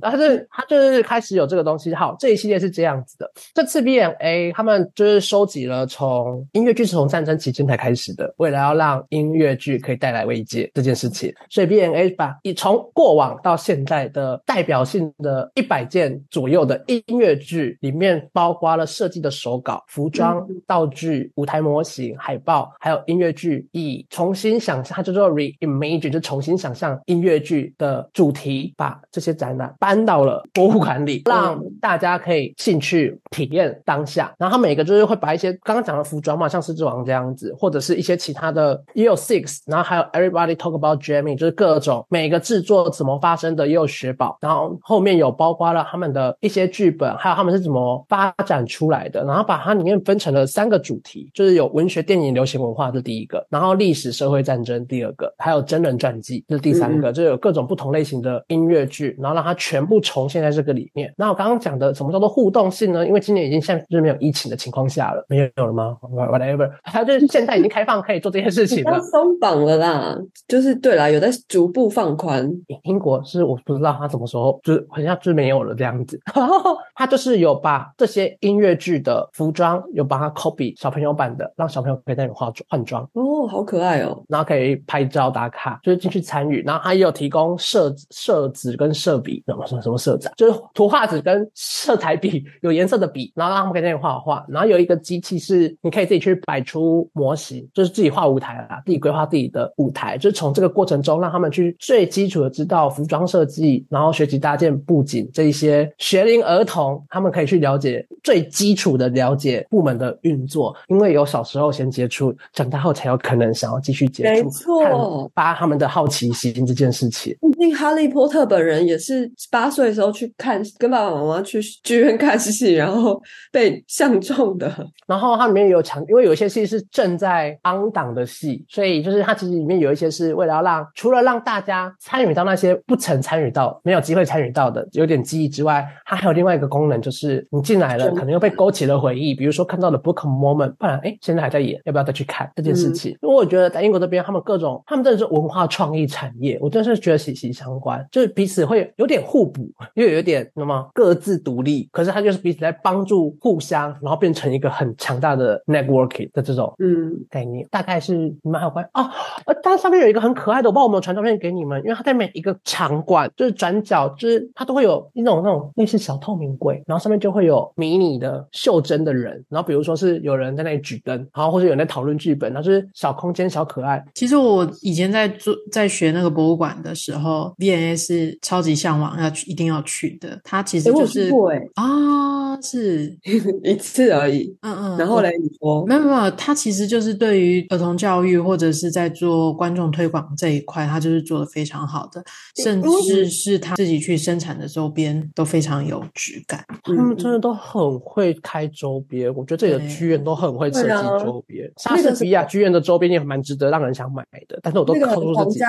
[0.00, 2.16] 然后就他就是开始有这个东西，好。
[2.18, 31.96] 这一系列是这样子的，这次 B&A 他们就是收集了从音乐剧是从战争期间才开始的，为了要让音乐剧可以带来慰藉这件事情，所以 B&A 把以从过往到现在的代表性的一百件左右的音乐剧里面，包括了设计的手稿、服装、道具、舞台模型、海报，还有音乐剧，以重新想象，它叫做 reimagine，就重新想象音乐剧的主题，把这些展览搬到了博物馆里，让大。
[31.96, 61.12] 家可以兴趣体验当下，然后他每个就是会把一些刚刚讲的服装嘛，像狮子王这样子，或者是一些其他的，也有 Six，然后还有 Everybody Talk About Jamming，就是各种每个制作怎么发生的，也有雪宝，然后后面有包括了他们的一些剧本，还有他们是怎么发展出来的，然后把它里面分成了三个主题，就是有文学、电影、流行文化这第一个，然后历史、社会、战争第二个，还有真人传记这是第三个，就有各种不同类型的音乐剧，然后让它全部重现在这个里面。
[61.16, 61.86] 那我刚刚讲的。
[61.96, 63.06] 什么叫做互动性呢？
[63.06, 70.14] 因为今年已经现在就是没有疫情的情况下了，没有了吗？Whatever，它就是现在已经开放可以做这些事情了，松绑了啦。
[70.46, 72.52] 就是对啦，有在逐步放宽。
[72.82, 76.20] 英国是我不知道它什么时候就是好像就没有了这样子。
[76.94, 83.02] 它就是有把这些音乐剧的服装有把它 copy 小朋友版的，让小朋友可以在里面化妆换装。
[83.14, 84.22] 哦，好可爱哦。
[84.28, 86.62] 然后可以拍照打卡，就是进去参与。
[86.62, 91.36] 然后他也有提供色色纸跟色笔，什么什么什么色纸，就是图画纸跟。
[91.54, 94.44] 色彩笔有颜色的笔，然后让他们可以在那里画画。
[94.48, 100.16] 然后有一个机器是你可以自己去摆出模型，就是自己画舞台啦，自己规划自己的舞台。
[100.16, 110.74] 就是从这个过程中，让他们去最基础的知道服装设计，然后学习搭建布景这一些学龄儿童，他们可以去了解最基础的了解部门的运作。
[110.88, 117.36] 因为有小时候先接触，长大后才有可能想要继续接触，没错，发他们的好奇心这件事情。
[117.58, 124.70] 那哈利波特本人也是八岁的时候去看，跟爸爸妈妈去剧院看戏，然后被相中的。
[125.06, 143.12] 然后它里面有强，因为有一些戏是正在 on 档的戏，所以就是它其实里面有一些是为了要让除了让大家参与到那些不曾参与到、没有机会参与到的有点记忆之外，它还有另外一个功能，就是你进来了，可能又被勾起了回忆，比如说看到了 Book Moment，不然哎，现在还在演，要不要再去看这件事情？
[143.22, 157.66] 因为我觉得在英国这边，他们各种，他们真的是文化创意产业，我真的是觉得息息相关，就是彼此会有点互补，又有点那么各自独立，可是它就是彼此在帮助互相，然后变成一个很强大的 networking 的这种嗯概念。
[157.70, 159.10] 大概是你们还有关哦，
[159.46, 174.04] 呃，它上面有一个很可爱的，我不知道有没有传照片给你们，因为它在每一个场馆就是转角，就是它都会有一种那种类似小透明柜，然后上面就会有迷你的袖珍的人，然后比如说是有人在那里举灯，然后或者有人在讨论剧本，然后就是小空间小可爱。
[174.14, 180.38] 其实我以前在做在学那个博物馆的时候，V&A 是超级向往要去一定要去的。
[180.44, 181.30] 它其实就是
[181.74, 183.16] 啊，是
[183.64, 184.54] 一次而已。
[184.60, 184.98] 嗯嗯。
[184.98, 192.22] 然后嘞，你说没有没有，它其实就是对于儿童教育或者是在做观众推广这一块，它就是做的非常好的，
[192.62, 196.64] 甚至是他自己去生产的周边都非常有质感。
[196.82, 201.70] 他们真的都很会开周边，我觉得这里的剧院都很会设计周边。
[201.78, 205.60] 莎士比亚剧院的周边也蛮值得让人想买的，但是我都靠住自己。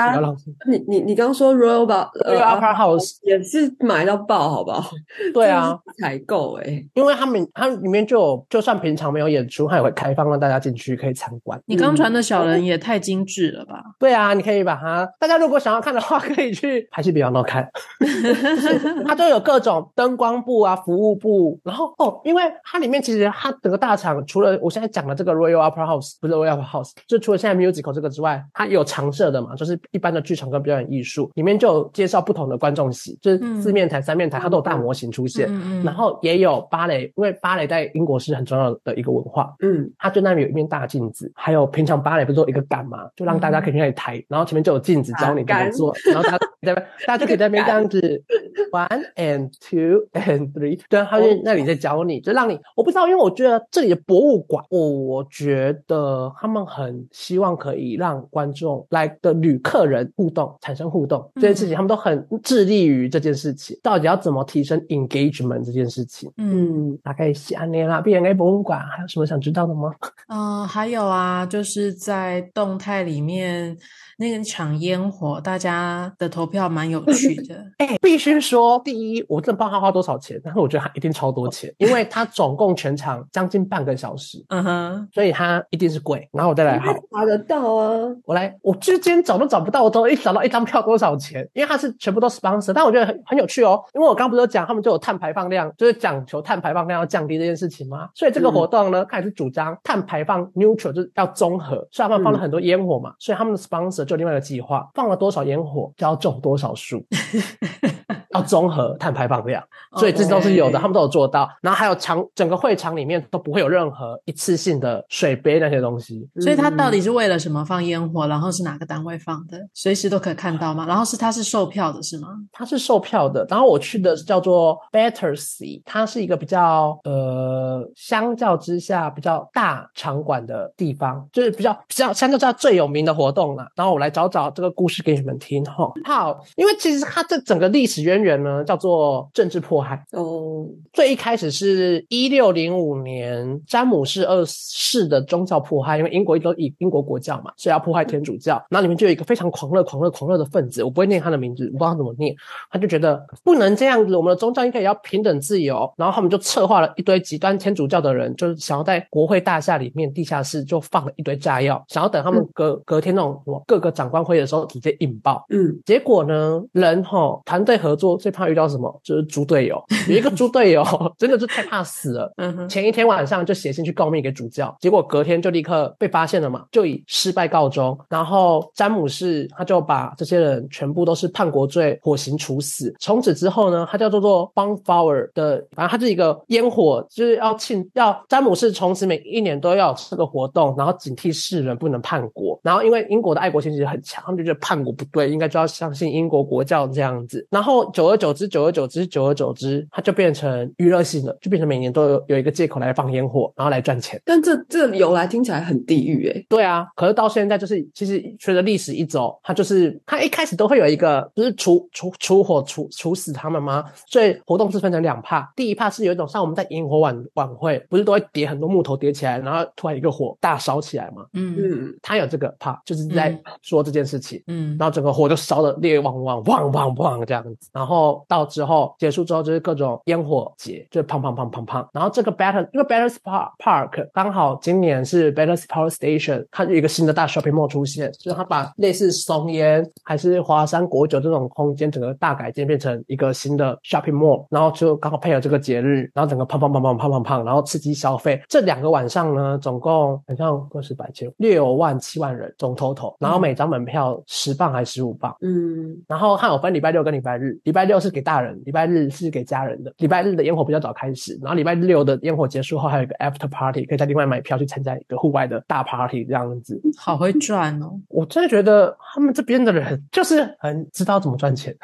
[0.69, 4.91] 你你你刚刚说 Royal 吧，Royal Opera House 也是买到爆，好不好？
[5.33, 11.59] 对啊，采购哎，因为他们它里面就有，就算平常没有演出，它也会开放让大家进去可以参观。
[11.65, 13.81] 你刚传的小人也太精致了吧？
[13.99, 17.67] 对啊，你可以把它，大家如果想要看的话，可以去还是比较闹看。
[19.05, 46.75] 它都有各种灯光部啊、服务部，然后哦，因为它里面其实它整个大厂除了我现在讲的这个 Royal Opera House 不是 Royal Opera House，就除了现在 Musical 这个之外，它有常设的嘛，就是一般的剧场跟表演艺术，里面就有介绍不同的观众席，就是四面台、三面台，它都有大模型出现，嗯然后也有芭蕾，因为芭蕾在英国是很重要的一个文化，嗯，它就那里有一面大镜子，还有平常芭蕾不是都一个杆嘛，就让大家可以去那里抬，然后前面就有镜子教你怎么做，然后大家在
[47.05, 48.23] 大家就可以在那边这样子
[48.71, 63.77] one and two and three，对，他就那里在教你，就让你，我不知道，因为我觉得这里的博物馆，我觉得他们很希望可以让观众来的旅客人互动，产生互动这件事情，他们都很致力于这件事情。
[63.81, 66.31] 到底要怎么提升 engagement 这件事情？
[66.37, 68.01] 嗯，大概是安尼啦。
[68.01, 69.93] ，B N A 博物馆还有什么想知道的吗？
[70.27, 73.77] 嗯，还有啊，就是在动态里面。
[74.19, 77.55] 那场烟火，大家的投票蛮有趣的。
[77.77, 86.27] 哎，必须说，第一，我真的不知道他花多少钱，但是我觉得他一定超多钱，因为他总共全场将近半个小时，嗯哼，所以他一定是贵。
[86.33, 88.07] 然后我再来，好，查得到啊。
[88.25, 92.73] 我来，我之间找都找不到，我都一找到一张票多少钱，因为他是全部都 sponsor。
[92.73, 98.09] 但我觉得很很有趣哦，因为我刚不是讲他们就有碳排放量，就是讲求碳排放量要降低这件事情吗？
[98.15, 104.06] 所以这个活动呢，开始主张碳排放 neutral，就是要综合，所以他们放了很多烟火嘛，所以他们的 sponsor。
[104.07, 107.05] 做另外一个计划，放了多少烟火就要种多少树，
[108.37, 109.63] 要综合碳排放量，
[109.97, 111.49] 所以这都是有的，他们都有做到。
[111.61, 116.27] 然后还有场整个会场里面都不会有任何一次性的水杯那些东西。
[116.39, 118.27] 所以它到底是为了什么放烟火？
[118.27, 119.57] 然后是哪个单位放的？
[119.73, 120.85] 随时都可以看到吗？
[120.85, 122.27] 然后是它是售票的是吗？
[122.51, 123.45] 它是售票的。
[123.49, 133.65] 然后我去的叫做 Battersea，它是一个比较呃相较之下比较大场馆的地方，就是比较比较相较之下最有名的活动了。
[133.75, 135.89] 然后我来找找这个故事给你们听哈。
[136.03, 140.65] 好，因为其实它这整个历史渊源呢，叫做政治迫害哦。
[140.91, 148.61] 最一开始是一六零五年詹姆士二世的宗教迫害，因为英国一直以英国国教嘛，所以要迫害天主教。
[148.69, 152.35] 然后里面就有一个非常狂热、狂热、狂热的分子，我不会念他的名字，我不知道怎么念。
[152.71, 155.91] 他就觉得不能这样子，我们的宗教应该也要平等自由。
[155.95, 165.45] 然后他们就策划了一堆极端天主教的人，就是想要在国会大厦里面地下室就放了一堆炸药，想要等他们隔隔天那种什么各个长官会的时候直接引爆。
[165.49, 169.01] 嗯，结果呢，人哈团队合作最怕遇到什么？
[169.03, 169.83] 就是猪队友。
[170.07, 170.85] 有一个猪队友
[171.17, 172.31] 真的是太怕死了。
[172.37, 177.97] 嗯哼，前一天晚上就写信去告密给主教，结果隔天就立刻被发现了嘛，就以失败告终。
[178.07, 182.93] 然后詹姆士他就把这些人全部都是叛国罪火刑处死。
[182.99, 192.59] 从此之后呢，他叫做做 Bonfire 的，反正他是一个烟火，就是要庆要詹姆士从此每一年都要这个活动，然后警惕世人不能叛国。
[192.63, 197.45] 然后因为英国的爱国心其实很强，他们就觉得叛国不对，应该就要相信英国国教这样子。
[197.49, 204.21] 然后久而久之，久而久之，久而久之，它就变成娱乐性的，就变成每年都有有一个借口来放烟火，然后来赚钱。
[204.23, 206.45] 但这这由来听起来很地狱哎。
[206.47, 213.83] 对啊，可是到现在就是，其实随着历史一走，它就是它一开始都会有一个，不是除除除火除处死他们吗？
[214.05, 221.25] 所以活动是分成两帕，第一帕是有一种像我们在萤火晚晚会，不是都会叠很多木头叠起来，然后突然一个火大烧起来吗？
[221.33, 224.39] 嗯嗯，它有这个帕，就是在说这件事情。
[224.45, 231.87] 嗯，然后整个火就烧的烈旺旺旺旺旺这样子，然后然后到之后结束之后就是各种烟火节，就是砰砰砰砰砰。
[231.93, 248.41] 然后这个 Better 因为 Better Park Park 刚好今年是 Better Power Station，它有一个新的大 shopping mall 出现，就是它把类似松烟还是华山国酒这种空间整个大改建，变成一个新的 shopping mall，然后就刚好配合这个节日，然后整个砰砰砰砰砰砰砰，然后刺激消费。
[248.49, 255.33] 这两个晚上呢，总共好像个十百千六万七万人总 total，然后每张门票十磅还是十五磅？
[255.39, 259.93] 嗯，然后它有分礼拜六跟礼拜日，礼拜六是给大人，礼拜日是给家人的。
[259.97, 266.79] 礼拜日的烟火比较早开始，然后礼拜六的烟火结束后还有一个 after party，可以再另外买票去参加一个户外的大 party 这样子。
[266.97, 267.91] 好会赚哦！
[268.09, 271.75] 我真的觉得他们这边的人就是很知道怎么赚钱，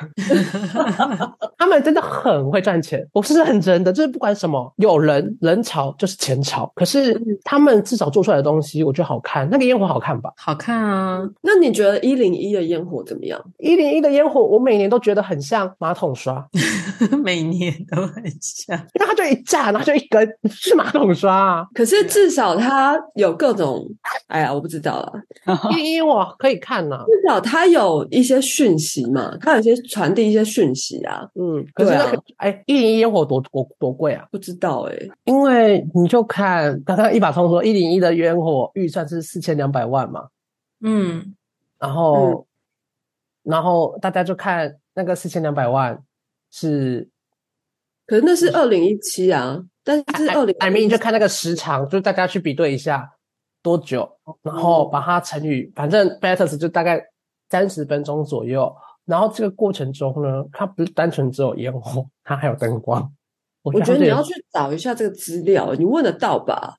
[1.58, 3.08] 他们真的很会赚钱。
[3.14, 9.50] 我是认真的，就是不管什么有人人潮就是钱潮，可是他们至少做出来的东西，我觉得好看。
[9.50, 10.32] 那个烟火好看吧？
[10.38, 11.22] 好看啊！
[11.42, 13.40] 那你觉得一零一的烟火怎么样？
[13.60, 16.48] 一零一的烟火，我每年都觉得很像马桶刷，
[17.22, 21.68] 每年都很像，因为它就一架，然后就一根是马桶刷啊。
[21.74, 23.86] 可是至少它有各种，
[24.28, 25.12] 哎呀，我不知道了。
[25.72, 31.28] 一零一我可以看呐，至少它有一些讯息嘛，它有些传递一些讯息啊。
[31.36, 34.26] 嗯，可是那个哎，一零一烟火多多多贵啊？
[34.32, 40.28] 不知道哎，因为你就看刚刚一把通说一零一的烟火预算是四千两百万嘛。
[40.82, 41.36] 嗯，
[41.78, 42.48] 然后。
[43.44, 46.02] 然后大家就看那个四千两百万
[46.52, 47.08] 是，
[48.08, 53.12] 可是那是二零一七啊，但是二零，I mean 就看那个时长，就大家去比对一下
[53.62, 54.10] 多久，
[54.42, 57.04] 然后把它乘以，反正 Betters 就大概
[57.50, 58.74] 三十分钟左右。
[59.06, 63.14] 然后这个过程中呢，它不是单纯只有烟火，它还有灯光。
[63.62, 66.78] 我觉得你要去找一下这个资料，你问得到吧？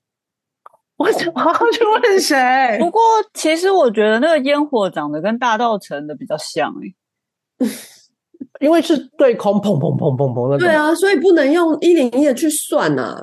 [1.05, 2.78] 我想我要去问谁？
[2.78, 3.00] 不过
[3.34, 7.66] 其实我觉得那个烟火长得跟大道城的比较像哎，
[8.61, 10.59] 因为是对空砰砰砰砰砰的。
[10.59, 13.18] 对啊，所以不能用一零一的去算呐。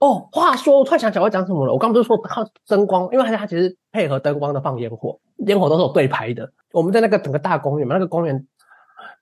[0.00, 1.72] 哦，话说我突然想起来我讲什么了。
[1.72, 6.52] 我刚不是说靠灯光，因为它它其实配合灯光的放烟火，烟火都是有对拍的。
[6.72, 8.46] 我们在那个整个大公园嘛，那个公园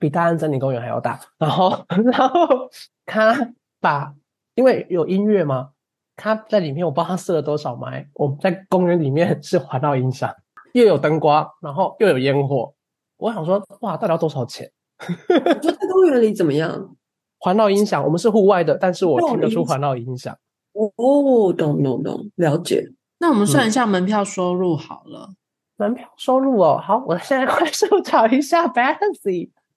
[0.00, 1.20] 比大安森林公园还要大。
[1.38, 2.68] 然后 然后
[3.07, 4.12] 他把
[4.57, 5.68] 因为有音乐吗？
[6.16, 8.08] 他在里面，我不知道他设了多少麦。
[8.14, 10.32] 我们在公园里面 是环绕音响，
[10.72, 12.74] 又有灯光，然后又有烟火。
[13.16, 14.70] 我想说，哇，到底要多少钱？
[15.60, 16.96] 就 在公园里怎么样？
[17.38, 20.36] 环绕音响，我们是户外的，但是我听得出环绕音响。
[20.74, 22.88] 哦，懂懂懂，了解。
[23.18, 25.30] 那我们算一下门票收入好了。
[25.76, 28.70] 门票收入哦，好，我现在快 速找一下 e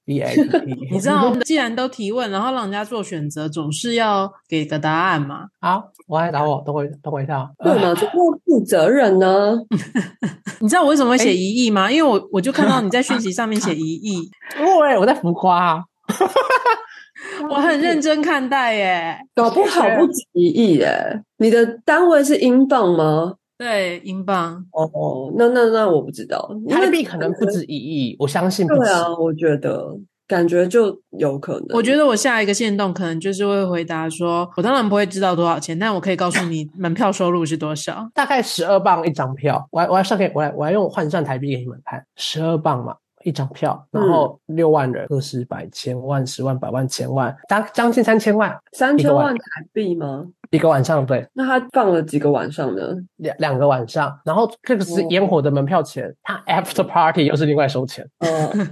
[0.05, 5.47] VIP，你知道，既然都提问，然后让人家做选择，总是要给个答案嘛。
[5.59, 7.49] 好，我来打我，等我等我一下。
[7.63, 7.95] 对嘛？
[7.95, 9.57] 怎么负责任呢？
[10.61, 11.91] 你知道我为什么会写一亿吗？
[11.91, 15.83] 因为我我就看到你在讯息上面写一亿， 对，我在浮夸，
[17.49, 21.21] 我很认真看待耶，搞不好不止一亿耶。
[21.37, 23.33] 你的单位是英镑吗？
[23.57, 28.75] 对，英镑哦，那那那我不知道，台币可能不止一亿，我相信不。
[28.75, 29.97] 对啊，我觉得
[30.27, 31.67] 感觉就有可能。
[31.69, 39.65] 我觉得我下一个线动可能就是会回答说，我当然不会知道多少钱，但我可以告诉你门票收入是多少，大概十二磅一张票。
[39.71, 42.95] 我我要上给我来我来用换算台币给你们看，十二磅嘛。
[43.23, 49.43] 一张票，然后六万人，个十百千万十万百万千万，将将近三千万，三千万台
[49.73, 50.27] 币吗？
[50.55, 51.27] 一个晚上对。
[51.33, 52.81] 那他放了几个晚上呢？
[53.17, 58.07] 两两个晚上，然后这个是烟火的门票钱，他 after party 又是另外收钱。
[58.19, 58.69] 嗯，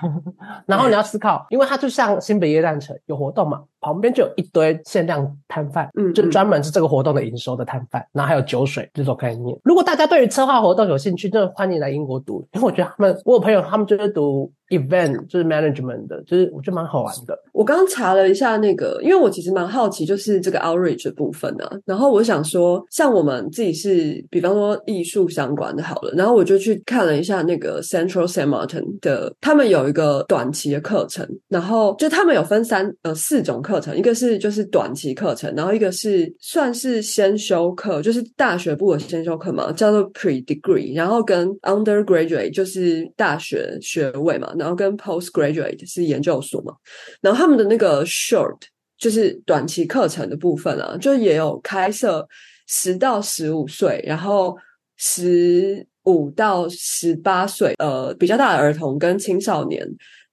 [0.66, 9.58] 然后你要思考，因为它就像新北夜诞城有活动嘛，旁边就有一堆限量摊贩，嗯，就专门是这个活动的营收的摊贩，然后还有酒水这种概念。
[9.64, 13.96] 如果大家对于策划活动有兴趣，真的欢迎来英国读，因为我觉得他们，我有朋友他们就。
[13.96, 17.34] 就是读 event，就是 management 的，就是我觉得蛮好玩的。
[17.52, 21.64] 我刚刚查了一下那个，因为我其实蛮好奇，就是这个 outreach 的部分呢。
[21.86, 46.72] 然后我想说，像我们自己是，比方说艺术相关的，好了，然后我就去看了一下那个 Central Saint Martin 的，他们有一个短期的课程，然后就他们有分三呃四种课课程，一个是就是短期课程，然后一个是算是先修课，就是大学部的先修课嘛，叫做 pre degree，然后跟 undergraduate 就是大学学位嘛，然后跟 postgraduate 是研究所嘛，
[47.20, 48.56] 然后他们的那个 short
[48.98, 52.26] 就是短期课程的部分啊，就也有开设
[52.66, 54.56] 十到十五岁，然后
[54.96, 59.86] 十五到十八岁，呃，比较大的儿童跟青少年。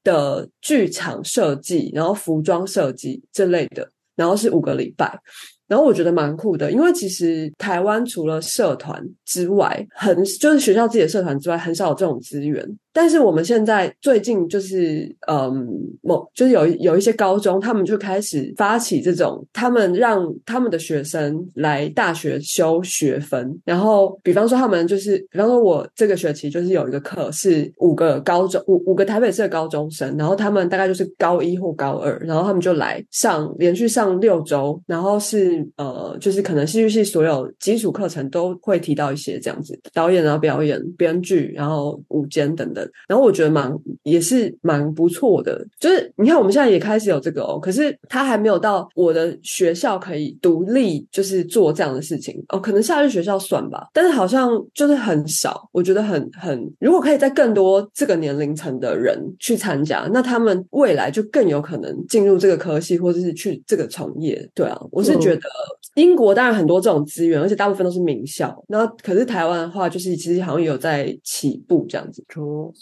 [0.04, 5.18] 的剧场设计，然后服装设计这类的，然后是五个礼拜，
[5.68, 12.78] 然后我觉得蛮酷的，因为其实台湾除了社团之外，很就是学校自己的社团之外，很少有这种资源。
[12.94, 15.68] 但是我们现在最近就是，嗯，
[16.04, 42.83] 某就是有有一些高中，他们就开始发起这种，他们让他们的学生来大学修学分，然后比方说他们就是，比方说我这个学期就是有一个课是五个高中五五个台北市的高中生，然后他们大概就是高一或高二，然后他们就来上连续上六周，然后是呃，就是可能戏剧系所有基础课程都会提到一些这样子，导演啊、表演、编剧，然后舞间等等。
[43.08, 43.72] 然后我觉得蛮
[44.04, 64.50] 也是蛮不错的，就是你看我们现在也开始有这个哦，可是他还没有到我的学校可以独立就是做这样的事情哦，可能夏日学校算吧，但是好像就是很少，我觉得很很，如果可以在更多这个年龄层的人去参加，那他们未来就更有可能进入这个科系或者是去这个从业。
[64.54, 65.42] 对啊，我是觉得
[65.96, 72.24] 英国当然很多这种资源，而且大部分都是名校，那可是台湾的话，就是其实好像有在起步这样子。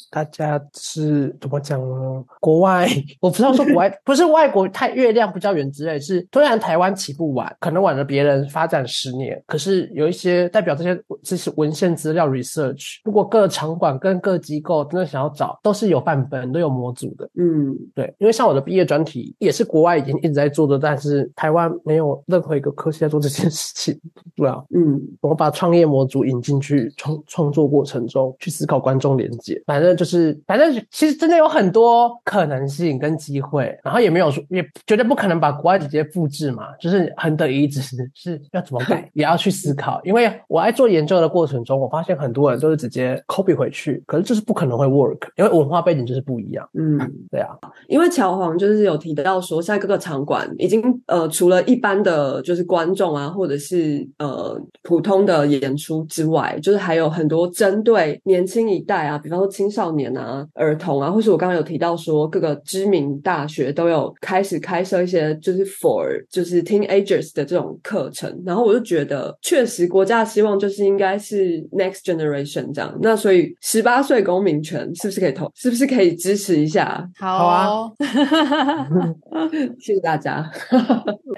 [0.10, 2.24] 大家是怎么讲呢？
[2.40, 2.88] 国外
[3.20, 9.42] 我不知道说国外 不是外国太月亮不叫圆之类，是虽然台湾起步晚，可能晚了别人发展十年。
[9.46, 17.30] 可是有一些代表这些这些文献资料 research，如果各场馆跟各机构真的想要找，都是有范本都有模组的。
[17.36, 24.00] 嗯，对，因为像我的毕业专题也是国外已经一直在做的，但是台湾没有任何一个科系在做这件事情。
[24.36, 29.92] 对啊，嗯，我把创业模组引进去创创作过程中去思考观众连接，反正。
[30.02, 36.70] 就是，反正其实真的有很多可能性跟机会，然后也没有说，也绝对不可能把国外直接复制嘛。
[36.80, 37.82] 就是很得意志
[38.16, 40.02] 是要怎么改，也要去思考。
[40.04, 46.68] 因为我在做研究的过程中，我发现很多人都是直接 copy 回去，可是这是不可能会 work，因为文化背景就是不一样。
[46.74, 46.98] 嗯，
[47.30, 47.50] 对啊。
[47.88, 59.71] 因为乔黄就是有提到说，现在各个场馆已经呃，除了一般的就是观众啊，或者是呃普通的演出之外，就是还有很多针对年轻一代啊，比方说青少。
[59.72, 72.94] 少年啊，儿童啊，或是我刚刚有提到说，各个知名大学都有开始开设一些就是 for 就是 teenagers 的这种课程，然后我就觉得，确实国家的希望就是应该是 next generation 这样。
[73.02, 75.50] 那所以十八岁公民权是不是可以投？
[75.56, 77.10] 是不是可以支持一下？
[77.18, 77.92] 好啊，
[79.80, 80.52] 谢谢大家。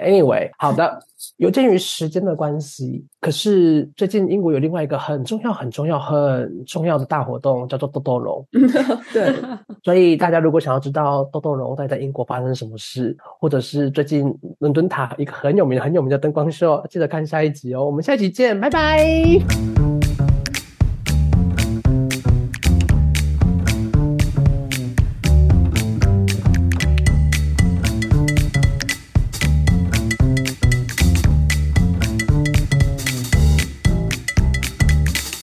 [0.00, 0.98] Anyway，好的。
[1.36, 8.46] 有鉴于时间的关系，可是最近英国有另外一个很重要、很重要、很重要的大活动，叫做豆豆龙。
[9.12, 9.34] 对，
[9.84, 17.84] 所以大家如果想要知道豆豆龙在在英国发生什么事，或者是最近伦敦塔一个很有名、很有名的灯光秀，记得看下一集哦。
[17.84, 20.03] 我们下一集见，拜拜。